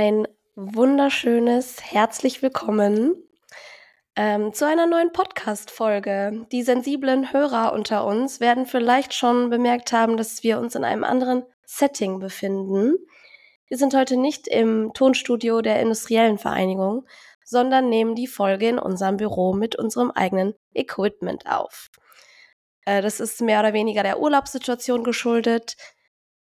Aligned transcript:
ein 0.00 0.26
wunderschönes 0.56 1.82
herzlich 1.82 2.40
willkommen 2.40 3.22
ähm, 4.16 4.54
zu 4.54 4.66
einer 4.66 4.86
neuen 4.86 5.12
Podcast-Folge. 5.12 6.46
Die 6.50 6.62
sensiblen 6.62 7.34
Hörer 7.34 7.74
unter 7.74 8.06
uns 8.06 8.40
werden 8.40 8.64
vielleicht 8.64 9.12
schon 9.12 9.50
bemerkt 9.50 9.92
haben, 9.92 10.16
dass 10.16 10.42
wir 10.42 10.58
uns 10.58 10.74
in 10.74 10.84
einem 10.84 11.04
anderen 11.04 11.42
Setting 11.66 12.18
befinden. 12.18 12.94
Wir 13.68 13.76
sind 13.76 13.94
heute 13.94 14.16
nicht 14.16 14.48
im 14.48 14.92
Tonstudio 14.94 15.60
der 15.60 15.80
Industriellen 15.80 16.38
Vereinigung, 16.38 17.06
sondern 17.44 17.90
nehmen 17.90 18.14
die 18.14 18.26
Folge 18.26 18.70
in 18.70 18.78
unserem 18.78 19.18
Büro 19.18 19.52
mit 19.52 19.76
unserem 19.76 20.10
eigenen 20.10 20.54
Equipment 20.72 21.44
auf. 21.44 21.90
Äh, 22.86 23.02
das 23.02 23.20
ist 23.20 23.42
mehr 23.42 23.60
oder 23.60 23.74
weniger 23.74 24.02
der 24.02 24.18
Urlaubssituation 24.18 25.04
geschuldet. 25.04 25.76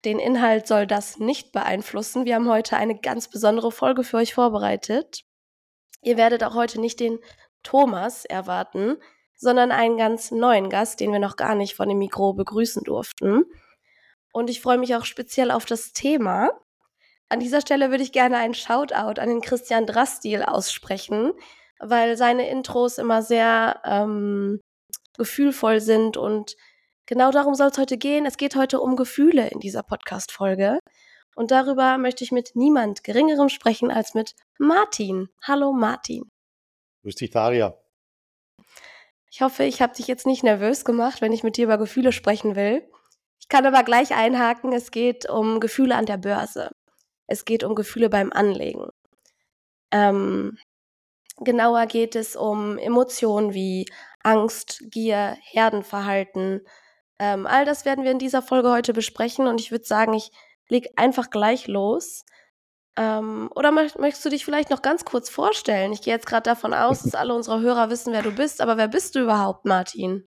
Den 0.05 0.19
Inhalt 0.19 0.67
soll 0.67 0.87
das 0.87 1.19
nicht 1.19 1.53
beeinflussen. 1.53 2.25
Wir 2.25 2.37
haben 2.37 2.49
heute 2.49 2.77
eine 2.77 2.99
ganz 2.99 3.29
besondere 3.29 3.73
Folge 3.73 4.05
für 4.05 4.19
euch 4.19 4.35
vorbereitet. 4.35 5.25
Ihr 6.03 6.17
werdet 6.17 6.45
auch 6.45 6.55
heute 6.55 6.81
nicht 6.81 7.01
den 7.01 7.19
Thomas 7.63 8.25
erwarten, 8.25 8.97
sondern 9.35 9.73
einen 9.73 9.97
ganz 9.97 10.31
neuen 10.31 10.71
Gast, 10.71 11.01
den 11.01 11.13
wir 11.13 11.19
noch 11.19 11.37
gar 11.37 11.55
nicht 11.55 11.75
von 11.75 11.89
dem 11.89 11.99
Mikro 11.99 12.33
begrüßen 12.33 12.85
durften. 12.85 13.45
Und 14.33 14.51
ich 14.51 14.61
freue 14.61 14.79
mich 14.79 14.95
auch 14.95 15.05
speziell 15.05 15.51
auf 15.51 15.65
das 15.65 15.93
Thema. 15.93 16.51
An 17.29 17.41
dieser 17.41 17.61
Stelle 17.61 17.91
würde 17.91 18.05
ich 18.05 18.13
gerne 18.13 18.37
einen 18.37 18.55
Shoutout 18.55 19.21
an 19.21 19.29
den 19.29 19.41
Christian 19.41 19.87
Drastil 19.87 20.43
aussprechen, 20.43 21.33
weil 21.81 22.17
seine 22.17 22.49
Intros 22.49 22.99
immer 22.99 23.23
sehr 23.23 23.81
ähm, 23.85 24.61
gefühlvoll 25.17 25.81
sind 25.81 26.17
und 26.17 26.57
Genau 27.07 27.31
darum 27.31 27.55
soll 27.55 27.69
es 27.69 27.79
heute 27.79 27.99
gehen. 27.99 28.27
Es 28.27 28.37
geht 28.37 28.57
heute 28.57 28.81
um 28.81 28.97
Gefühle 28.97 29.49
in 29.49 29.61
dieser 29.61 29.85
Podcast-Folge. 29.85 30.81
Und 31.37 31.53
darüber 31.53 31.99
möchte 31.99 32.25
ich 32.25 32.33
mit 32.33 32.57
niemand 32.57 33.05
Geringerem 33.05 33.49
sprechen 33.49 33.93
als 33.93 34.15
mit 34.15 34.35
Martin. 34.59 35.29
Hallo 35.43 35.73
Martin. 35.73 36.31
Grüß 37.03 37.15
dich, 37.15 37.31
Daria. 37.31 37.79
Ich 39.31 39.41
hoffe, 39.41 39.63
ich 39.63 39.83
habe 39.83 39.95
dich 39.95 40.09
jetzt 40.09 40.27
nicht 40.27 40.43
nervös 40.43 40.85
gemacht, 40.85 41.21
wenn 41.21 41.33
ich 41.33 41.45
mit 41.45 41.57
dir 41.57 41.65
über 41.65 41.79
Gefühle 41.79 42.11
sprechen 42.11 42.57
will. 42.57 42.83
Ich 43.39 43.49
kann 43.49 43.67
aber 43.67 43.85
gleich 43.85 44.13
einhaken, 44.13 44.73
es 44.73 44.91
geht 44.91 45.29
um 45.31 45.61
Gefühle 45.61 45.95
an 45.95 46.07
der 46.07 46.17
Börse. 46.17 46.71
Es 47.29 47.45
geht 47.45 47.63
um 47.63 47.77
Gefühle 47.77 48.09
beim 48.09 48.33
Anlegen. 48.33 48.89
Ähm, 49.93 50.59
genauer 51.37 51.87
geht 51.87 52.17
es 52.17 52.35
um 52.35 52.79
Emotionen 52.79 53.55
wie 53.55 53.87
Angst, 54.25 54.83
Gier, 54.91 55.37
Herdenverhalten, 55.43 56.67
ähm, 57.19 57.47
all 57.47 57.65
das 57.65 57.85
werden 57.85 58.05
wir 58.05 58.11
in 58.11 58.19
dieser 58.19 58.43
Folge 58.43 58.71
heute 58.71 58.93
besprechen 58.93 59.47
und 59.47 59.61
ich 59.61 59.71
würde 59.71 59.85
sagen, 59.85 60.15
ich 60.15 60.31
leg 60.69 60.89
einfach 60.97 61.31
gleich 61.31 61.67
los. 61.67 62.25
Ähm, 62.99 63.51
oder 63.55 63.73
möchtest 63.73 64.25
du 64.25 64.31
dich 64.31 64.45
vielleicht 64.45 64.71
noch 64.71 64.83
ganz 64.83 65.05
kurz 65.05 65.29
vorstellen? 65.29 65.93
Ich 65.93 66.03
gehe 66.03 66.15
jetzt 66.15 66.27
gerade 66.27 66.45
davon 66.45 66.73
aus, 66.73 67.03
dass 67.03 67.15
alle 67.15 67.35
unsere 67.35 67.61
Hörer 67.61 67.91
wissen, 67.91 68.13
wer 68.13 68.23
du 68.23 68.33
bist, 68.33 68.61
aber 68.61 68.77
wer 68.77 68.89
bist 68.89 69.15
du 69.15 69.21
überhaupt, 69.21 69.65
Martin? 69.65 70.27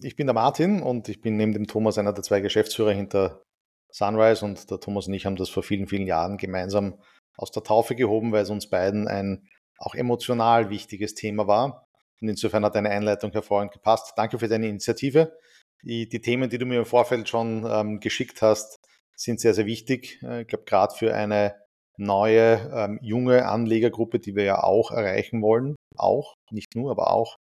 Ich 0.00 0.16
bin 0.16 0.26
der 0.26 0.34
Martin 0.34 0.82
und 0.82 1.08
ich 1.08 1.20
bin 1.20 1.36
neben 1.36 1.52
dem 1.52 1.66
Thomas 1.66 1.98
einer 1.98 2.12
der 2.12 2.24
zwei 2.24 2.40
Geschäftsführer 2.40 2.92
hinter 2.92 3.42
Sunrise 3.90 4.44
und 4.44 4.70
der 4.70 4.80
Thomas 4.80 5.06
und 5.06 5.14
ich 5.14 5.26
haben 5.26 5.36
das 5.36 5.48
vor 5.48 5.62
vielen, 5.62 5.86
vielen 5.86 6.06
Jahren 6.06 6.38
gemeinsam 6.38 6.98
aus 7.36 7.50
der 7.50 7.62
Taufe 7.62 7.94
gehoben, 7.94 8.32
weil 8.32 8.42
es 8.42 8.50
uns 8.50 8.68
beiden 8.68 9.06
ein 9.06 9.48
auch 9.78 9.94
emotional 9.94 10.70
wichtiges 10.70 11.14
Thema 11.14 11.46
war. 11.46 11.88
Und 12.20 12.28
insofern 12.28 12.64
hat 12.64 12.74
deine 12.74 12.90
Einleitung 12.90 13.32
hervorragend 13.32 13.72
gepasst. 13.72 14.12
Danke 14.16 14.38
für 14.38 14.48
deine 14.48 14.68
Initiative. 14.68 15.36
Die, 15.82 16.08
die 16.08 16.20
Themen, 16.20 16.48
die 16.48 16.58
du 16.58 16.66
mir 16.66 16.78
im 16.78 16.86
Vorfeld 16.86 17.28
schon 17.28 17.66
ähm, 17.68 18.00
geschickt 18.00 18.42
hast, 18.42 18.78
sind 19.16 19.40
sehr, 19.40 19.54
sehr 19.54 19.66
wichtig. 19.66 20.20
Äh, 20.22 20.42
ich 20.42 20.48
glaube, 20.48 20.64
gerade 20.64 20.94
für 20.94 21.14
eine 21.14 21.56
neue, 21.96 22.70
ähm, 22.74 22.98
junge 23.02 23.46
Anlegergruppe, 23.46 24.18
die 24.18 24.34
wir 24.34 24.44
ja 24.44 24.62
auch 24.62 24.90
erreichen 24.90 25.42
wollen. 25.42 25.76
Auch, 25.96 26.34
nicht 26.50 26.74
nur, 26.74 26.90
aber 26.90 27.10
auch. 27.10 27.38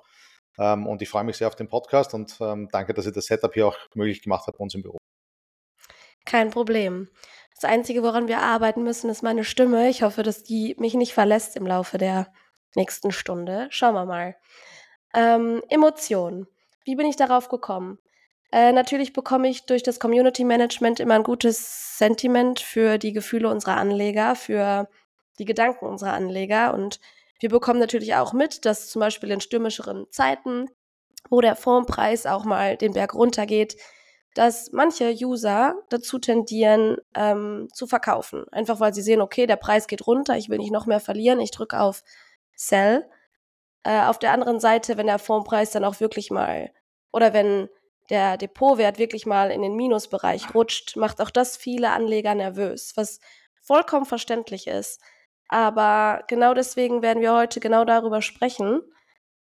Ähm, 0.58 0.86
und 0.86 1.02
ich 1.02 1.08
freue 1.08 1.24
mich 1.24 1.36
sehr 1.36 1.48
auf 1.48 1.56
den 1.56 1.68
Podcast 1.68 2.14
und 2.14 2.36
ähm, 2.40 2.68
danke, 2.72 2.94
dass 2.94 3.06
ihr 3.06 3.12
das 3.12 3.26
Setup 3.26 3.52
hier 3.54 3.68
auch 3.68 3.76
möglich 3.94 4.22
gemacht 4.22 4.46
habt 4.46 4.58
bei 4.58 4.62
uns 4.62 4.74
im 4.74 4.82
Büro. 4.82 4.98
Kein 6.24 6.50
Problem. 6.50 7.08
Das 7.54 7.64
Einzige, 7.64 8.02
woran 8.02 8.28
wir 8.28 8.38
arbeiten 8.38 8.82
müssen, 8.82 9.10
ist 9.10 9.22
meine 9.22 9.44
Stimme. 9.44 9.88
Ich 9.88 10.02
hoffe, 10.02 10.22
dass 10.22 10.42
die 10.42 10.76
mich 10.78 10.94
nicht 10.94 11.12
verlässt 11.12 11.56
im 11.56 11.66
Laufe 11.66 11.98
der 11.98 12.32
nächsten 12.74 13.10
Stunde. 13.10 13.68
Schauen 13.70 13.94
wir 13.94 14.06
mal. 14.06 14.36
Ähm, 15.14 15.62
Emotionen. 15.68 16.46
Wie 16.84 16.96
bin 16.96 17.06
ich 17.06 17.16
darauf 17.16 17.48
gekommen? 17.48 17.98
Äh, 18.52 18.72
natürlich 18.72 19.12
bekomme 19.12 19.48
ich 19.48 19.66
durch 19.66 19.82
das 19.82 20.00
Community 20.00 20.44
Management 20.44 20.98
immer 20.98 21.14
ein 21.14 21.22
gutes 21.22 21.98
Sentiment 21.98 22.60
für 22.60 22.98
die 22.98 23.12
Gefühle 23.12 23.48
unserer 23.48 23.76
Anleger, 23.76 24.34
für 24.34 24.88
die 25.38 25.44
Gedanken 25.44 25.86
unserer 25.86 26.14
Anleger. 26.14 26.74
Und 26.74 27.00
wir 27.38 27.48
bekommen 27.48 27.78
natürlich 27.78 28.14
auch 28.16 28.32
mit, 28.32 28.64
dass 28.64 28.88
zum 28.88 29.00
Beispiel 29.00 29.30
in 29.30 29.40
stürmischeren 29.40 30.06
Zeiten, 30.10 30.68
wo 31.28 31.40
der 31.40 31.54
Fondpreis 31.54 32.26
auch 32.26 32.44
mal 32.44 32.76
den 32.76 32.92
Berg 32.92 33.14
runtergeht, 33.14 33.76
dass 34.34 34.70
manche 34.72 35.12
User 35.12 35.74
dazu 35.88 36.18
tendieren, 36.18 36.96
ähm, 37.14 37.68
zu 37.72 37.86
verkaufen. 37.86 38.44
Einfach 38.50 38.80
weil 38.80 38.94
sie 38.94 39.02
sehen, 39.02 39.20
okay, 39.20 39.46
der 39.46 39.56
Preis 39.56 39.86
geht 39.86 40.06
runter, 40.06 40.36
ich 40.36 40.48
will 40.48 40.58
nicht 40.58 40.72
noch 40.72 40.86
mehr 40.86 41.00
verlieren, 41.00 41.40
ich 41.40 41.50
drücke 41.50 41.80
auf 41.80 42.02
Sell. 42.54 43.08
Äh, 43.82 44.02
auf 44.02 44.18
der 44.18 44.32
anderen 44.32 44.60
Seite, 44.60 44.96
wenn 44.96 45.06
der 45.06 45.18
Fondpreis 45.18 45.70
dann 45.70 45.84
auch 45.84 46.00
wirklich 46.00 46.30
mal 46.30 46.70
oder 47.12 47.32
wenn 47.32 47.68
der 48.10 48.36
Depotwert 48.36 48.98
wirklich 48.98 49.24
mal 49.24 49.50
in 49.50 49.62
den 49.62 49.76
Minusbereich 49.76 50.54
rutscht, 50.54 50.96
macht 50.96 51.20
auch 51.20 51.30
das 51.30 51.56
viele 51.56 51.90
Anleger 51.90 52.34
nervös, 52.34 52.92
was 52.96 53.20
vollkommen 53.62 54.04
verständlich 54.04 54.66
ist. 54.66 55.00
Aber 55.48 56.24
genau 56.28 56.54
deswegen 56.54 57.02
werden 57.02 57.22
wir 57.22 57.34
heute 57.34 57.60
genau 57.60 57.84
darüber 57.84 58.22
sprechen. 58.22 58.82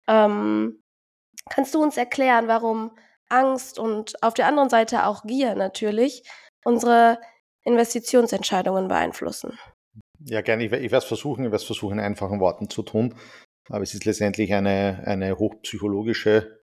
Ähm, 0.07 0.81
kannst 1.49 1.73
du 1.75 1.81
uns 1.81 1.97
erklären, 1.97 2.47
warum 2.47 2.91
Angst 3.29 3.79
und 3.79 4.21
auf 4.23 4.33
der 4.33 4.47
anderen 4.47 4.69
Seite 4.69 5.05
auch 5.05 5.23
Gier 5.23 5.55
natürlich 5.55 6.23
unsere 6.65 7.19
Investitionsentscheidungen 7.63 8.87
beeinflussen? 8.87 9.57
Ja, 10.25 10.41
gerne. 10.41 10.65
Ich, 10.65 10.71
ich 10.71 10.91
werde 10.91 10.97
es 10.97 11.05
versuchen, 11.05 11.43
ich 11.43 11.51
werde 11.51 11.57
es 11.57 11.63
versuchen, 11.63 11.99
in 11.99 12.05
einfachen 12.05 12.39
Worten 12.39 12.69
zu 12.69 12.83
tun. 12.83 13.15
Aber 13.69 13.81
es 13.81 13.93
ist 13.93 14.05
letztendlich 14.05 14.53
eine, 14.53 15.03
eine 15.05 15.37
hochpsychologische 15.37 16.62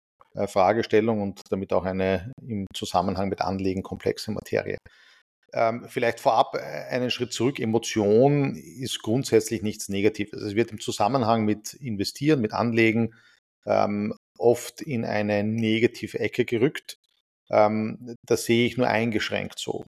Fragestellung 0.46 1.22
und 1.22 1.40
damit 1.50 1.72
auch 1.72 1.84
eine 1.84 2.32
im 2.42 2.66
Zusammenhang 2.74 3.28
mit 3.28 3.40
Anlegen 3.40 3.82
komplexe 3.82 4.32
Materie. 4.32 4.78
Ähm, 5.52 5.86
vielleicht 5.88 6.18
vorab 6.18 6.56
äh, 6.56 6.58
einen 6.58 7.10
Schritt 7.10 7.32
zurück. 7.32 7.60
Emotion 7.60 8.56
ist 8.56 9.02
grundsätzlich 9.02 9.62
nichts 9.62 9.88
Negatives. 9.88 10.42
Es 10.42 10.56
wird 10.56 10.72
im 10.72 10.80
Zusammenhang 10.80 11.44
mit 11.44 11.74
Investieren, 11.74 12.40
mit 12.40 12.52
Anlegen 12.52 13.14
ähm, 13.64 14.14
oft 14.36 14.82
in 14.82 15.04
eine 15.04 15.44
negative 15.44 16.18
Ecke 16.18 16.44
gerückt. 16.44 16.98
Ähm, 17.50 18.16
das 18.26 18.46
sehe 18.46 18.66
ich 18.66 18.76
nur 18.76 18.88
eingeschränkt 18.88 19.60
so. 19.60 19.84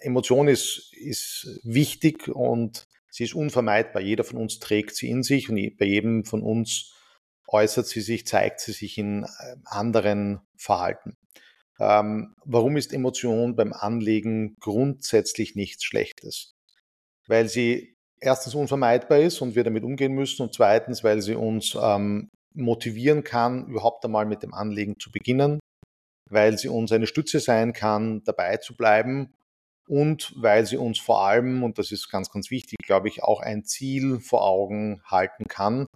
Emotion 0.00 0.48
ist, 0.48 0.92
ist 0.94 1.60
wichtig 1.62 2.28
und 2.28 2.88
sie 3.08 3.24
ist 3.24 3.34
unvermeidbar. 3.34 4.02
Jeder 4.02 4.24
von 4.24 4.38
uns 4.40 4.58
trägt 4.58 4.96
sie 4.96 5.10
in 5.10 5.22
sich 5.22 5.48
und 5.48 5.76
bei 5.76 5.84
jedem 5.84 6.24
von 6.24 6.42
uns 6.42 6.92
äußert 7.54 7.86
sie 7.86 8.00
sich, 8.00 8.26
zeigt 8.26 8.60
sie 8.60 8.72
sich 8.72 8.98
in 8.98 9.22
äh, 9.22 9.56
anderen 9.64 10.40
Verhalten. 10.56 11.16
Ähm, 11.78 12.34
warum 12.44 12.76
ist 12.76 12.92
Emotion 12.92 13.54
beim 13.54 13.72
Anlegen 13.72 14.56
grundsätzlich 14.58 15.54
nichts 15.54 15.84
Schlechtes? 15.84 16.56
Weil 17.28 17.48
sie 17.48 17.96
erstens 18.20 18.56
unvermeidbar 18.56 19.18
ist 19.18 19.40
und 19.40 19.54
wir 19.54 19.62
damit 19.62 19.84
umgehen 19.84 20.12
müssen 20.12 20.42
und 20.42 20.52
zweitens, 20.52 21.04
weil 21.04 21.22
sie 21.22 21.36
uns 21.36 21.76
ähm, 21.80 22.28
motivieren 22.54 23.22
kann, 23.22 23.68
überhaupt 23.68 24.04
einmal 24.04 24.26
mit 24.26 24.42
dem 24.42 24.52
Anlegen 24.52 24.98
zu 24.98 25.12
beginnen, 25.12 25.60
weil 26.28 26.58
sie 26.58 26.68
uns 26.68 26.90
eine 26.90 27.06
Stütze 27.06 27.38
sein 27.38 27.72
kann, 27.72 28.22
dabei 28.24 28.56
zu 28.56 28.76
bleiben 28.76 29.32
und 29.86 30.32
weil 30.36 30.66
sie 30.66 30.76
uns 30.76 30.98
vor 30.98 31.24
allem, 31.24 31.62
und 31.62 31.78
das 31.78 31.92
ist 31.92 32.10
ganz, 32.10 32.30
ganz 32.30 32.50
wichtig, 32.50 32.78
glaube 32.84 33.08
ich, 33.08 33.22
auch 33.22 33.40
ein 33.40 33.64
Ziel 33.64 34.18
vor 34.18 34.44
Augen 34.44 35.02
halten 35.04 35.44
kann, 35.46 35.86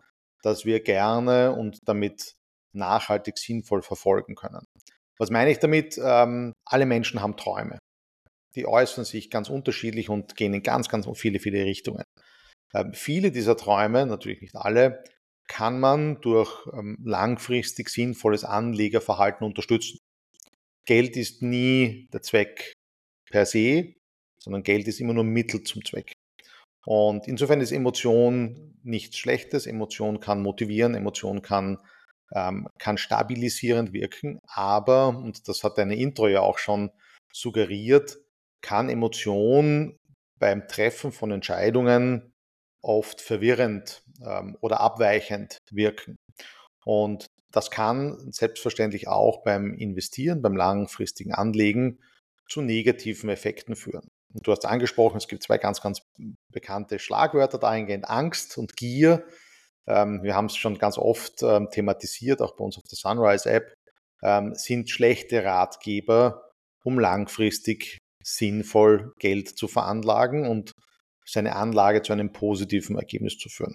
das 0.42 0.64
wir 0.64 0.80
gerne 0.80 1.52
und 1.52 1.78
damit 1.88 2.34
nachhaltig 2.72 3.38
sinnvoll 3.38 3.82
verfolgen 3.82 4.34
können. 4.34 4.64
Was 5.18 5.30
meine 5.30 5.50
ich 5.50 5.58
damit? 5.58 5.98
Ähm, 6.02 6.52
alle 6.64 6.86
Menschen 6.86 7.20
haben 7.20 7.36
Träume. 7.36 7.78
Die 8.54 8.66
äußern 8.66 9.04
sich 9.04 9.30
ganz 9.30 9.50
unterschiedlich 9.50 10.08
und 10.08 10.36
gehen 10.36 10.54
in 10.54 10.62
ganz, 10.62 10.88
ganz 10.88 11.06
viele, 11.14 11.38
viele 11.40 11.64
Richtungen. 11.64 12.04
Ähm, 12.74 12.92
viele 12.94 13.32
dieser 13.32 13.56
Träume, 13.56 14.06
natürlich 14.06 14.40
nicht 14.40 14.54
alle, 14.54 15.02
kann 15.48 15.80
man 15.80 16.20
durch 16.20 16.66
ähm, 16.72 16.96
langfristig 17.02 17.88
sinnvolles 17.88 18.44
Anlegerverhalten 18.44 19.46
unterstützen. 19.46 19.98
Geld 20.84 21.16
ist 21.16 21.42
nie 21.42 22.08
der 22.12 22.22
Zweck 22.22 22.72
per 23.30 23.46
se, 23.46 23.94
sondern 24.38 24.62
Geld 24.62 24.86
ist 24.88 25.00
immer 25.00 25.14
nur 25.14 25.24
Mittel 25.24 25.62
zum 25.62 25.84
Zweck. 25.84 26.12
Und 26.84 27.28
insofern 27.28 27.60
ist 27.60 27.72
Emotion 27.72 28.76
nichts 28.82 29.18
Schlechtes. 29.18 29.66
Emotion 29.66 30.20
kann 30.20 30.42
motivieren, 30.42 30.94
Emotion 30.94 31.42
kann, 31.42 31.78
ähm, 32.34 32.68
kann 32.78 32.98
stabilisierend 32.98 33.92
wirken. 33.92 34.38
Aber, 34.46 35.08
und 35.08 35.48
das 35.48 35.64
hat 35.64 35.78
deine 35.78 35.96
Intro 35.96 36.28
ja 36.28 36.40
auch 36.40 36.58
schon 36.58 36.90
suggeriert, 37.32 38.18
kann 38.60 38.88
Emotion 38.88 39.98
beim 40.38 40.66
Treffen 40.68 41.12
von 41.12 41.30
Entscheidungen 41.30 42.32
oft 42.80 43.20
verwirrend 43.20 44.02
ähm, 44.24 44.56
oder 44.60 44.80
abweichend 44.80 45.58
wirken. 45.70 46.16
Und 46.84 47.26
das 47.50 47.70
kann 47.70 48.32
selbstverständlich 48.32 49.08
auch 49.08 49.42
beim 49.42 49.74
Investieren, 49.74 50.42
beim 50.42 50.56
langfristigen 50.56 51.32
Anlegen 51.32 51.98
zu 52.48 52.62
negativen 52.62 53.30
Effekten 53.30 53.76
führen. 53.76 54.08
Du 54.34 54.52
hast 54.52 54.66
angesprochen, 54.66 55.16
es 55.16 55.28
gibt 55.28 55.42
zwei 55.42 55.58
ganz, 55.58 55.80
ganz 55.80 56.02
bekannte 56.52 56.98
Schlagwörter 56.98 57.58
dahingehend, 57.58 58.08
Angst 58.08 58.58
und 58.58 58.76
Gier. 58.76 59.24
Ähm, 59.86 60.22
wir 60.22 60.34
haben 60.34 60.46
es 60.46 60.56
schon 60.56 60.76
ganz 60.78 60.98
oft 60.98 61.42
ähm, 61.42 61.68
thematisiert, 61.70 62.42
auch 62.42 62.54
bei 62.56 62.64
uns 62.64 62.76
auf 62.76 62.84
der 62.84 62.98
Sunrise-App, 62.98 63.72
ähm, 64.22 64.54
sind 64.54 64.90
schlechte 64.90 65.44
Ratgeber, 65.44 66.50
um 66.84 66.98
langfristig 66.98 67.98
sinnvoll 68.22 69.14
Geld 69.18 69.48
zu 69.48 69.66
veranlagen 69.66 70.46
und 70.46 70.72
seine 71.24 71.56
Anlage 71.56 72.02
zu 72.02 72.12
einem 72.12 72.32
positiven 72.32 72.96
Ergebnis 72.96 73.38
zu 73.38 73.48
führen. 73.48 73.74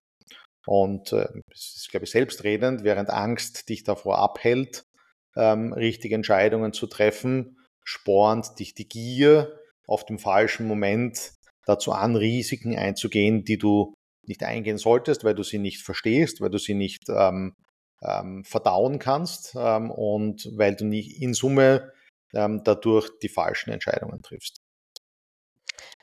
Und 0.68 1.12
äh, 1.14 1.28
es 1.52 1.76
ist, 1.78 1.90
glaube 1.90 2.06
ich, 2.06 2.12
selbstredend, 2.12 2.84
während 2.84 3.10
Angst 3.10 3.70
dich 3.70 3.84
davor 3.84 4.20
abhält, 4.20 4.84
richtige 5.36 6.14
Entscheidungen 6.14 6.74
zu 6.74 6.86
treffen, 6.86 7.58
spornt 7.84 8.60
dich 8.60 8.76
die 8.76 8.88
Gier 8.88 9.60
auf 9.88 10.06
dem 10.06 10.20
falschen 10.20 10.68
Moment 10.68 11.32
dazu 11.66 11.92
an, 11.92 12.16
Risiken 12.16 12.78
einzugehen, 12.78 13.44
die 13.44 13.58
du 13.58 13.94
nicht 14.26 14.44
eingehen 14.44 14.78
solltest, 14.78 15.24
weil 15.24 15.36
du 15.36 15.44
sie 15.44 15.60
nicht 15.60 15.82
verstehst, 15.82 16.42
weil 16.42 16.50
du 16.50 16.58
sie 16.58 16.74
nicht 16.74 17.10
ähm, 17.10 17.56
ähm, 18.02 18.44
verdauen 18.44 19.00
kannst 19.00 19.56
ähm, 19.58 19.92
und 19.92 20.50
weil 20.56 20.76
du 20.76 20.86
nicht 20.86 21.22
in 21.22 21.34
Summe 21.34 21.92
ähm, 22.34 22.62
dadurch 22.64 23.10
die 23.22 23.30
falschen 23.30 23.72
Entscheidungen 23.72 24.22
triffst. 24.22 24.58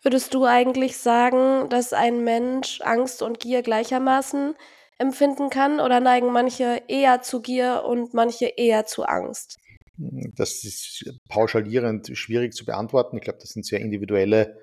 Würdest 0.02 0.32
du 0.32 0.44
eigentlich 0.44 0.96
sagen, 0.96 1.68
dass 1.68 1.92
ein 1.92 2.24
Mensch 2.24 2.80
Angst 2.80 3.22
und 3.22 3.38
Gier 3.38 3.62
gleichermaßen 3.62 4.54
empfinden 4.98 5.50
kann 5.50 5.80
oder 5.80 6.00
neigen 6.00 6.32
manche 6.32 6.82
eher 6.88 7.22
zu 7.22 7.42
Gier 7.42 7.84
und 7.86 8.14
manche 8.14 8.46
eher 8.46 8.86
zu 8.86 9.04
Angst? 9.04 9.58
Das 10.34 10.64
ist 10.64 11.04
pauschalierend 11.28 12.10
schwierig 12.16 12.54
zu 12.54 12.64
beantworten. 12.64 13.16
Ich 13.16 13.22
glaube, 13.22 13.38
das 13.40 13.50
sind 13.50 13.66
sehr 13.66 13.80
individuelle 13.80 14.56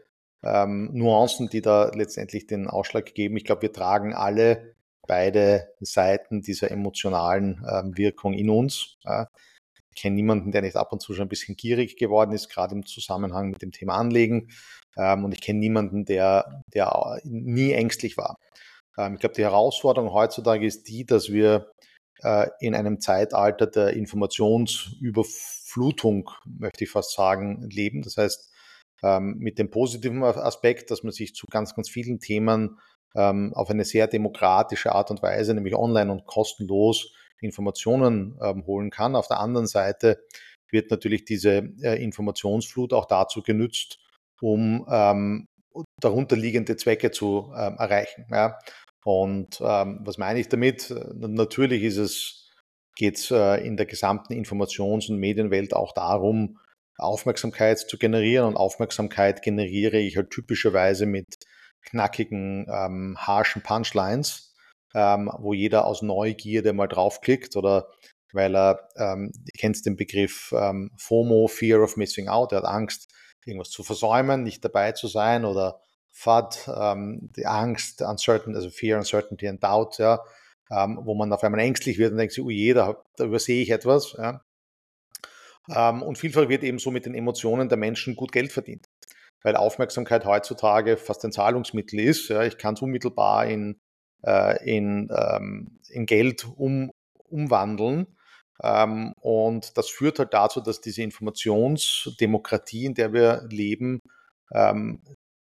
ähm, 0.44 0.90
Nuancen, 0.94 1.50
die 1.50 1.62
da 1.62 1.92
letztendlich 1.94 2.48
den 2.48 2.68
Ausschlag 2.68 3.14
geben. 3.14 3.38
Ich 3.38 3.44
glaube, 3.44 3.64
wir 3.64 3.74
tragen 3.74 4.14
alle 4.14 4.76
beide 5.08 5.74
Seiten 5.80 6.42
dieser 6.42 6.72
emotionalen 6.72 7.64
ähm, 7.70 7.98
Wirkung 7.98 8.34
in 8.34 8.50
uns. 8.50 8.98
Ja. 9.04 9.30
Ich 9.94 10.02
kenne 10.02 10.16
niemanden, 10.16 10.52
der 10.52 10.62
nicht 10.62 10.76
ab 10.76 10.92
und 10.92 11.02
zu 11.02 11.14
schon 11.14 11.26
ein 11.26 11.30
bisschen 11.30 11.56
gierig 11.56 11.98
geworden 11.98 12.32
ist, 12.32 12.50
gerade 12.50 12.76
im 12.76 12.86
Zusammenhang 12.86 13.50
mit 13.50 13.62
dem 13.62 13.72
Thema 13.72 13.96
Anlegen. 13.96 14.50
Ähm, 14.96 15.24
und 15.24 15.32
ich 15.34 15.42
kenne 15.42 15.60
niemanden, 15.60 16.06
der, 16.06 16.64
der 16.74 17.20
nie 17.24 17.72
ängstlich 17.74 18.18
war. 18.18 18.38
Ähm, 18.98 19.16
ich 19.16 19.20
glaube, 19.20 19.36
die 19.36 19.44
Herausforderung 19.44 20.12
heutzutage 20.14 20.66
ist 20.66 20.88
die, 20.88 21.06
dass 21.06 21.32
wir 21.32 21.56
äh, 21.56 21.87
in 22.60 22.76
einem 22.76 23.00
Zeitalter 23.00 23.68
der 23.68 23.94
Informationsüberflutung, 23.94 26.30
möchte 26.46 26.84
ich 26.84 26.90
fast 26.90 27.14
sagen, 27.14 27.70
leben. 27.70 28.02
Das 28.02 28.18
heißt, 28.18 28.52
ähm, 29.04 29.36
mit 29.38 29.60
dem 29.60 29.70
positiven 29.70 30.24
Aspekt, 30.24 30.92
dass 30.92 31.04
man 31.04 31.12
sich 31.12 31.36
zu 31.36 31.46
ganz, 31.52 31.76
ganz 31.76 31.90
vielen 31.90 32.20
Themen 32.20 32.80
ähm, 33.16 33.54
auf 33.54 33.70
eine 33.70 33.86
sehr 33.86 34.08
demokratische 34.08 34.94
Art 34.94 35.12
und 35.12 35.22
Weise, 35.22 35.54
nämlich 35.54 35.76
online 35.76 36.12
und 36.12 36.26
kostenlos 36.26 37.14
Informationen 37.40 38.38
ähm, 38.42 38.66
holen 38.66 38.90
kann. 38.90 39.16
Auf 39.16 39.28
der 39.28 39.40
anderen 39.40 39.68
Seite 39.68 40.24
wird 40.72 40.90
natürlich 40.90 41.26
diese 41.26 41.70
äh, 41.82 42.04
Informationsflut 42.04 42.94
auch 42.94 43.06
dazu 43.06 43.44
genützt, 43.44 44.00
um 44.42 44.86
darunterliegende 46.00 46.76
Zwecke 46.76 47.10
zu 47.10 47.52
erreichen. 47.52 48.28
Und 49.08 49.62
ähm, 49.62 50.02
was 50.04 50.18
meine 50.18 50.38
ich 50.38 50.50
damit? 50.50 50.94
Natürlich 51.14 51.82
ist 51.84 51.96
es, 51.96 52.52
geht 52.98 53.16
es 53.16 53.32
äh, 53.32 53.66
in 53.66 53.78
der 53.78 53.86
gesamten 53.86 54.34
Informations- 54.34 55.10
und 55.10 55.18
Medienwelt 55.18 55.74
auch 55.74 55.94
darum, 55.94 56.60
Aufmerksamkeit 56.98 57.80
zu 57.80 57.98
generieren. 57.98 58.48
Und 58.48 58.58
Aufmerksamkeit 58.58 59.42
generiere 59.42 59.98
ich 59.98 60.18
halt 60.18 60.30
typischerweise 60.32 61.06
mit 61.06 61.38
knackigen, 61.84 62.68
ähm, 62.70 63.16
harschen 63.18 63.64
Punchlines, 63.64 64.54
ähm, 64.94 65.32
wo 65.38 65.54
jeder 65.54 65.86
aus 65.86 66.02
Neugierde 66.02 66.74
mal 66.74 66.88
draufklickt 66.88 67.56
oder 67.56 67.88
weil 68.34 68.58
er, 68.58 68.90
ähm, 68.98 69.32
du 69.34 69.52
kennst 69.58 69.86
den 69.86 69.96
Begriff 69.96 70.54
ähm, 70.54 70.92
FOMO, 70.98 71.48
Fear 71.48 71.82
of 71.82 71.96
Missing 71.96 72.28
Out, 72.28 72.52
er 72.52 72.58
hat 72.58 72.66
Angst, 72.66 73.10
irgendwas 73.46 73.70
zu 73.70 73.84
versäumen, 73.84 74.44
nicht 74.44 74.66
dabei 74.66 74.92
zu 74.92 75.08
sein 75.08 75.46
oder 75.46 75.80
FUD, 76.18 76.68
ähm, 76.76 77.30
die 77.36 77.46
Angst, 77.46 78.02
Uncertainty, 78.02 78.56
also 78.56 78.72
Fear, 78.72 78.98
Uncertainty 78.98 79.48
and 79.48 79.64
Doubt, 79.64 80.00
ja, 80.00 80.20
ähm, 80.72 81.00
wo 81.04 81.14
man 81.14 81.32
auf 81.32 81.44
einmal 81.44 81.62
ängstlich 81.62 82.00
wird 82.00 82.12
und 82.12 82.18
denkt 82.18 82.38
oh 82.40 82.50
je, 82.50 82.74
da, 82.74 82.98
da 83.18 83.26
übersehe 83.26 83.62
ich 83.62 83.70
etwas. 83.70 84.14
Ja. 84.14 84.42
Ähm, 85.70 86.02
und 86.02 86.18
vielfach 86.18 86.50
wird 86.50 86.64
eben 86.64 86.80
so 86.80 86.90
mit 86.90 87.06
den 87.06 87.14
Emotionen 87.14 87.70
der 87.70 87.78
Menschen 87.78 88.16
gut 88.16 88.32
Geld 88.32 88.52
verdient, 88.52 88.88
weil 89.44 89.56
Aufmerksamkeit 89.56 90.26
heutzutage 90.26 90.98
fast 90.98 91.24
ein 91.24 91.32
Zahlungsmittel 91.32 92.00
ist. 92.00 92.30
Ja. 92.30 92.42
Ich 92.44 92.58
kann 92.58 92.74
es 92.74 92.82
unmittelbar 92.82 93.46
in, 93.46 93.80
äh, 94.26 94.58
in, 94.66 95.10
ähm, 95.16 95.80
in 95.90 96.08
Geld 96.08 96.48
um, 96.58 96.90
umwandeln. 97.26 98.08
Ähm, 98.64 99.14
und 99.22 99.78
das 99.78 99.88
führt 99.90 100.18
halt 100.18 100.34
dazu, 100.34 100.62
dass 100.62 100.82
diese 100.82 101.04
Informationsdemokratie, 101.04 102.86
in 102.86 102.96
der 102.96 103.14
wir 103.14 103.46
leben, 103.52 104.02
ähm, 104.52 105.04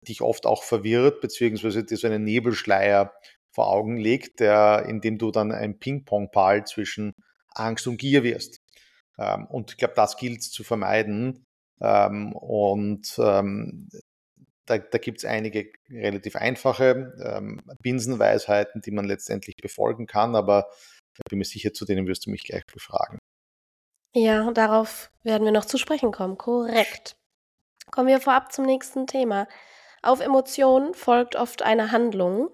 dich 0.05 0.21
oft 0.21 0.45
auch 0.45 0.63
verwirrt, 0.63 1.21
beziehungsweise 1.21 1.83
dir 1.83 1.97
so 1.97 2.07
einen 2.07 2.23
Nebelschleier 2.23 3.13
vor 3.51 3.69
Augen 3.69 3.97
legt, 3.97 4.39
der, 4.39 4.85
in 4.87 5.01
dem 5.01 5.17
du 5.17 5.31
dann 5.31 5.51
ein 5.51 5.79
Ping-Pong-Ball 5.79 6.65
zwischen 6.65 7.13
Angst 7.49 7.87
und 7.87 7.97
Gier 7.97 8.23
wirst. 8.23 8.57
Ähm, 9.17 9.45
und 9.47 9.71
ich 9.71 9.77
glaube, 9.77 9.93
das 9.95 10.17
gilt 10.17 10.43
zu 10.43 10.63
vermeiden. 10.63 11.45
Ähm, 11.81 12.33
und 12.33 13.15
ähm, 13.17 13.89
da, 14.65 14.77
da 14.77 14.97
gibt 14.97 15.19
es 15.19 15.25
einige 15.25 15.71
relativ 15.89 16.35
einfache 16.35 17.13
ähm, 17.23 17.61
Binsenweisheiten, 17.81 18.81
die 18.81 18.91
man 18.91 19.05
letztendlich 19.05 19.55
befolgen 19.57 20.07
kann, 20.07 20.35
aber 20.35 20.67
ich 21.17 21.29
bin 21.29 21.39
mir 21.39 21.45
sicher, 21.45 21.73
zu 21.73 21.85
denen 21.85 22.07
wirst 22.07 22.25
du 22.25 22.29
mich 22.31 22.43
gleich 22.43 22.65
befragen. 22.65 23.19
Ja, 24.13 24.51
darauf 24.51 25.11
werden 25.23 25.45
wir 25.45 25.51
noch 25.51 25.65
zu 25.65 25.77
sprechen 25.77 26.11
kommen. 26.11 26.37
Korrekt. 26.37 27.15
Kommen 27.91 28.07
wir 28.07 28.19
vorab 28.19 28.51
zum 28.51 28.65
nächsten 28.65 29.07
Thema. 29.07 29.47
Auf 30.05 30.19
Emotionen 30.19 30.93
folgt 30.93 31.35
oft 31.35 31.61
eine 31.63 31.91
Handlung 31.91 32.49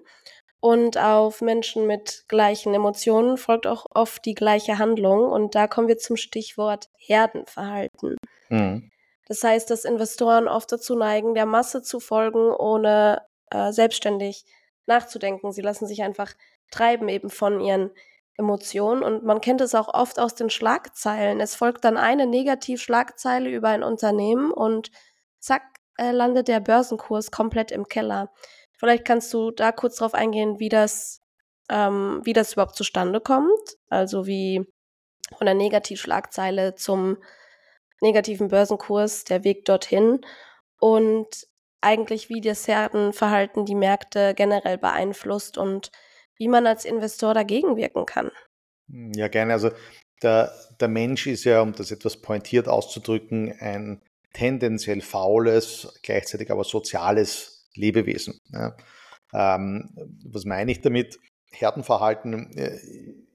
und 0.60 0.96
auf 0.96 1.40
Menschen 1.40 1.86
mit 1.86 2.24
gleichen 2.28 2.72
Emotionen 2.72 3.36
folgt 3.36 3.66
auch 3.66 3.84
oft 3.90 4.24
die 4.24 4.34
gleiche 4.34 4.78
Handlung. 4.78 5.24
Und 5.24 5.54
da 5.54 5.66
kommen 5.66 5.88
wir 5.88 5.98
zum 5.98 6.16
Stichwort 6.16 6.88
Herdenverhalten. 6.96 8.16
Mhm. 8.48 8.90
Das 9.26 9.42
heißt, 9.42 9.68
dass 9.70 9.84
Investoren 9.84 10.48
oft 10.48 10.70
dazu 10.70 10.96
neigen, 10.96 11.34
der 11.34 11.46
Masse 11.46 11.82
zu 11.82 12.00
folgen, 12.00 12.50
ohne 12.50 13.22
äh, 13.50 13.72
selbstständig 13.72 14.44
nachzudenken. 14.86 15.52
Sie 15.52 15.62
lassen 15.62 15.86
sich 15.86 16.02
einfach 16.02 16.32
treiben 16.70 17.08
eben 17.08 17.28
von 17.28 17.60
ihren 17.60 17.90
Emotionen. 18.36 19.02
Und 19.02 19.24
man 19.24 19.40
kennt 19.40 19.60
es 19.60 19.74
auch 19.74 19.92
oft 19.92 20.18
aus 20.18 20.34
den 20.34 20.48
Schlagzeilen. 20.48 21.40
Es 21.40 21.54
folgt 21.54 21.84
dann 21.84 21.96
eine 21.96 22.26
Negativschlagzeile 22.26 23.50
über 23.50 23.68
ein 23.68 23.82
Unternehmen 23.82 24.50
und 24.50 24.90
zack, 25.38 25.62
äh, 25.98 26.10
landet 26.10 26.48
der 26.48 26.60
Börsenkurs 26.60 27.30
komplett 27.30 27.70
im 27.70 27.88
Keller. 27.88 28.32
Vielleicht 28.78 29.04
kannst 29.04 29.32
du 29.32 29.50
da 29.50 29.72
kurz 29.72 29.96
drauf 29.96 30.14
eingehen, 30.14 30.58
wie 30.58 30.68
das, 30.68 31.20
ähm, 31.70 32.20
wie 32.24 32.32
das 32.32 32.54
überhaupt 32.54 32.76
zustande 32.76 33.20
kommt. 33.20 33.76
Also 33.88 34.26
wie 34.26 34.66
von 35.36 35.46
der 35.46 35.54
Negativschlagzeile 35.54 36.74
zum 36.74 37.18
negativen 38.00 38.48
Börsenkurs, 38.48 39.24
der 39.24 39.44
Weg 39.44 39.64
dorthin 39.64 40.20
und 40.80 41.28
eigentlich 41.80 42.28
wie 42.28 42.40
das 42.40 42.66
Herdenverhalten 42.68 43.64
die 43.64 43.74
Märkte 43.74 44.34
generell 44.34 44.78
beeinflusst 44.78 45.58
und 45.58 45.90
wie 46.36 46.48
man 46.48 46.66
als 46.66 46.84
Investor 46.84 47.34
dagegen 47.34 47.76
wirken 47.76 48.06
kann. 48.06 48.30
Hm, 48.90 49.12
ja, 49.14 49.28
gerne. 49.28 49.52
Also 49.52 49.70
der, 50.22 50.52
der 50.80 50.88
Mensch 50.88 51.26
ist 51.26 51.44
ja, 51.44 51.60
um 51.60 51.72
das 51.72 51.90
etwas 51.90 52.20
pointiert 52.20 52.68
auszudrücken, 52.68 53.54
ein 53.58 54.02
tendenziell 54.32 55.00
faules, 55.00 56.00
gleichzeitig 56.02 56.50
aber 56.50 56.64
soziales 56.64 57.68
Lebewesen. 57.74 58.40
Ja. 58.50 58.76
Ähm, 59.34 59.90
was 60.24 60.44
meine 60.44 60.72
ich 60.72 60.80
damit? 60.80 61.18
Herdenverhalten 61.50 62.56
äh, 62.56 62.78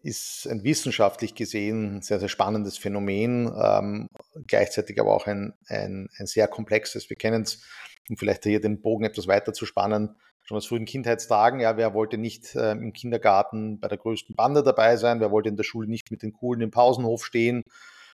ist 0.02 0.48
ein 0.48 0.64
wissenschaftlich 0.64 1.36
gesehen 1.36 2.02
sehr, 2.02 2.20
sehr 2.20 2.30
spannendes 2.30 2.78
Phänomen, 2.78 3.52
ähm, 3.62 4.10
gleichzeitig 4.48 5.00
aber 5.00 5.14
auch 5.14 5.28
ein, 5.28 5.54
ein, 5.68 6.08
ein 6.18 6.26
sehr 6.26 6.48
komplexes. 6.48 7.10
Wir 7.10 7.18
kennen 7.18 7.44
es, 7.44 7.64
um 8.10 8.18
vielleicht 8.18 8.44
hier 8.44 8.62
den 8.62 8.82
Bogen 8.82 9.06
etwas 9.06 9.28
weiter 9.28 9.54
zu 9.54 9.66
spannen, 9.66 10.16
schon 10.44 10.58
aus 10.58 10.66
frühen 10.66 10.86
Kindheitstagen. 10.86 11.60
Ja, 11.60 11.78
wer 11.78 11.94
wollte 11.94 12.18
nicht 12.18 12.56
äh, 12.56 12.72
im 12.72 12.94
Kindergarten 12.94 13.80
bei 13.80 13.88
der 13.88 13.98
größten 13.98 14.36
Bande 14.36 14.64
dabei 14.64 14.96
sein? 14.96 15.20
Wer 15.20 15.32
wollte 15.32 15.50
in 15.50 15.58
der 15.58 15.64
Schule 15.64 15.90
nicht 15.90 16.10
mit 16.10 16.24
den 16.24 16.34
Coolen 16.34 16.62
im 16.62 16.72
Pausenhof 16.72 17.26
stehen? 17.26 17.64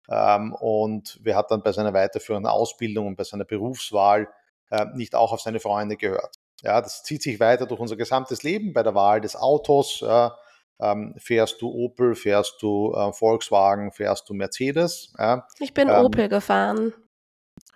Ähm, 0.09 0.55
und 0.55 1.19
wer 1.23 1.37
hat 1.37 1.51
dann 1.51 1.63
bei 1.63 1.73
seiner 1.73 1.93
weiterführenden 1.93 2.51
Ausbildung 2.51 3.09
und 3.09 3.17
bei 3.17 3.25
seiner 3.25 3.45
Berufswahl 3.45 4.29
äh, 4.71 4.87
nicht 4.95 5.15
auch 5.15 5.33
auf 5.33 5.41
seine 5.41 5.61
Freunde 5.61 5.97
gehört. 5.97 6.37
Ja, 6.63 6.81
das 6.81 7.03
zieht 7.03 7.23
sich 7.23 7.41
weiter 7.41 7.67
durch 7.67 7.81
unser 7.81 7.97
gesamtes 7.97 8.43
Leben 8.43 8.73
bei 8.73 8.83
der 8.83 8.95
Wahl 8.95 9.21
des 9.21 9.35
Autos. 9.35 10.05
Ähm, 10.83 11.15
fährst 11.19 11.61
du 11.61 11.71
Opel, 11.71 12.15
fährst 12.15 12.63
du 12.63 12.95
äh, 12.95 13.13
Volkswagen, 13.13 13.93
fährst 13.93 14.27
du 14.29 14.35
Mercedes? 14.35 15.13
Ja, 15.19 15.47
ich 15.59 15.75
bin 15.75 15.89
ähm, 15.89 16.07
Opel 16.07 16.29
gefahren. 16.29 16.95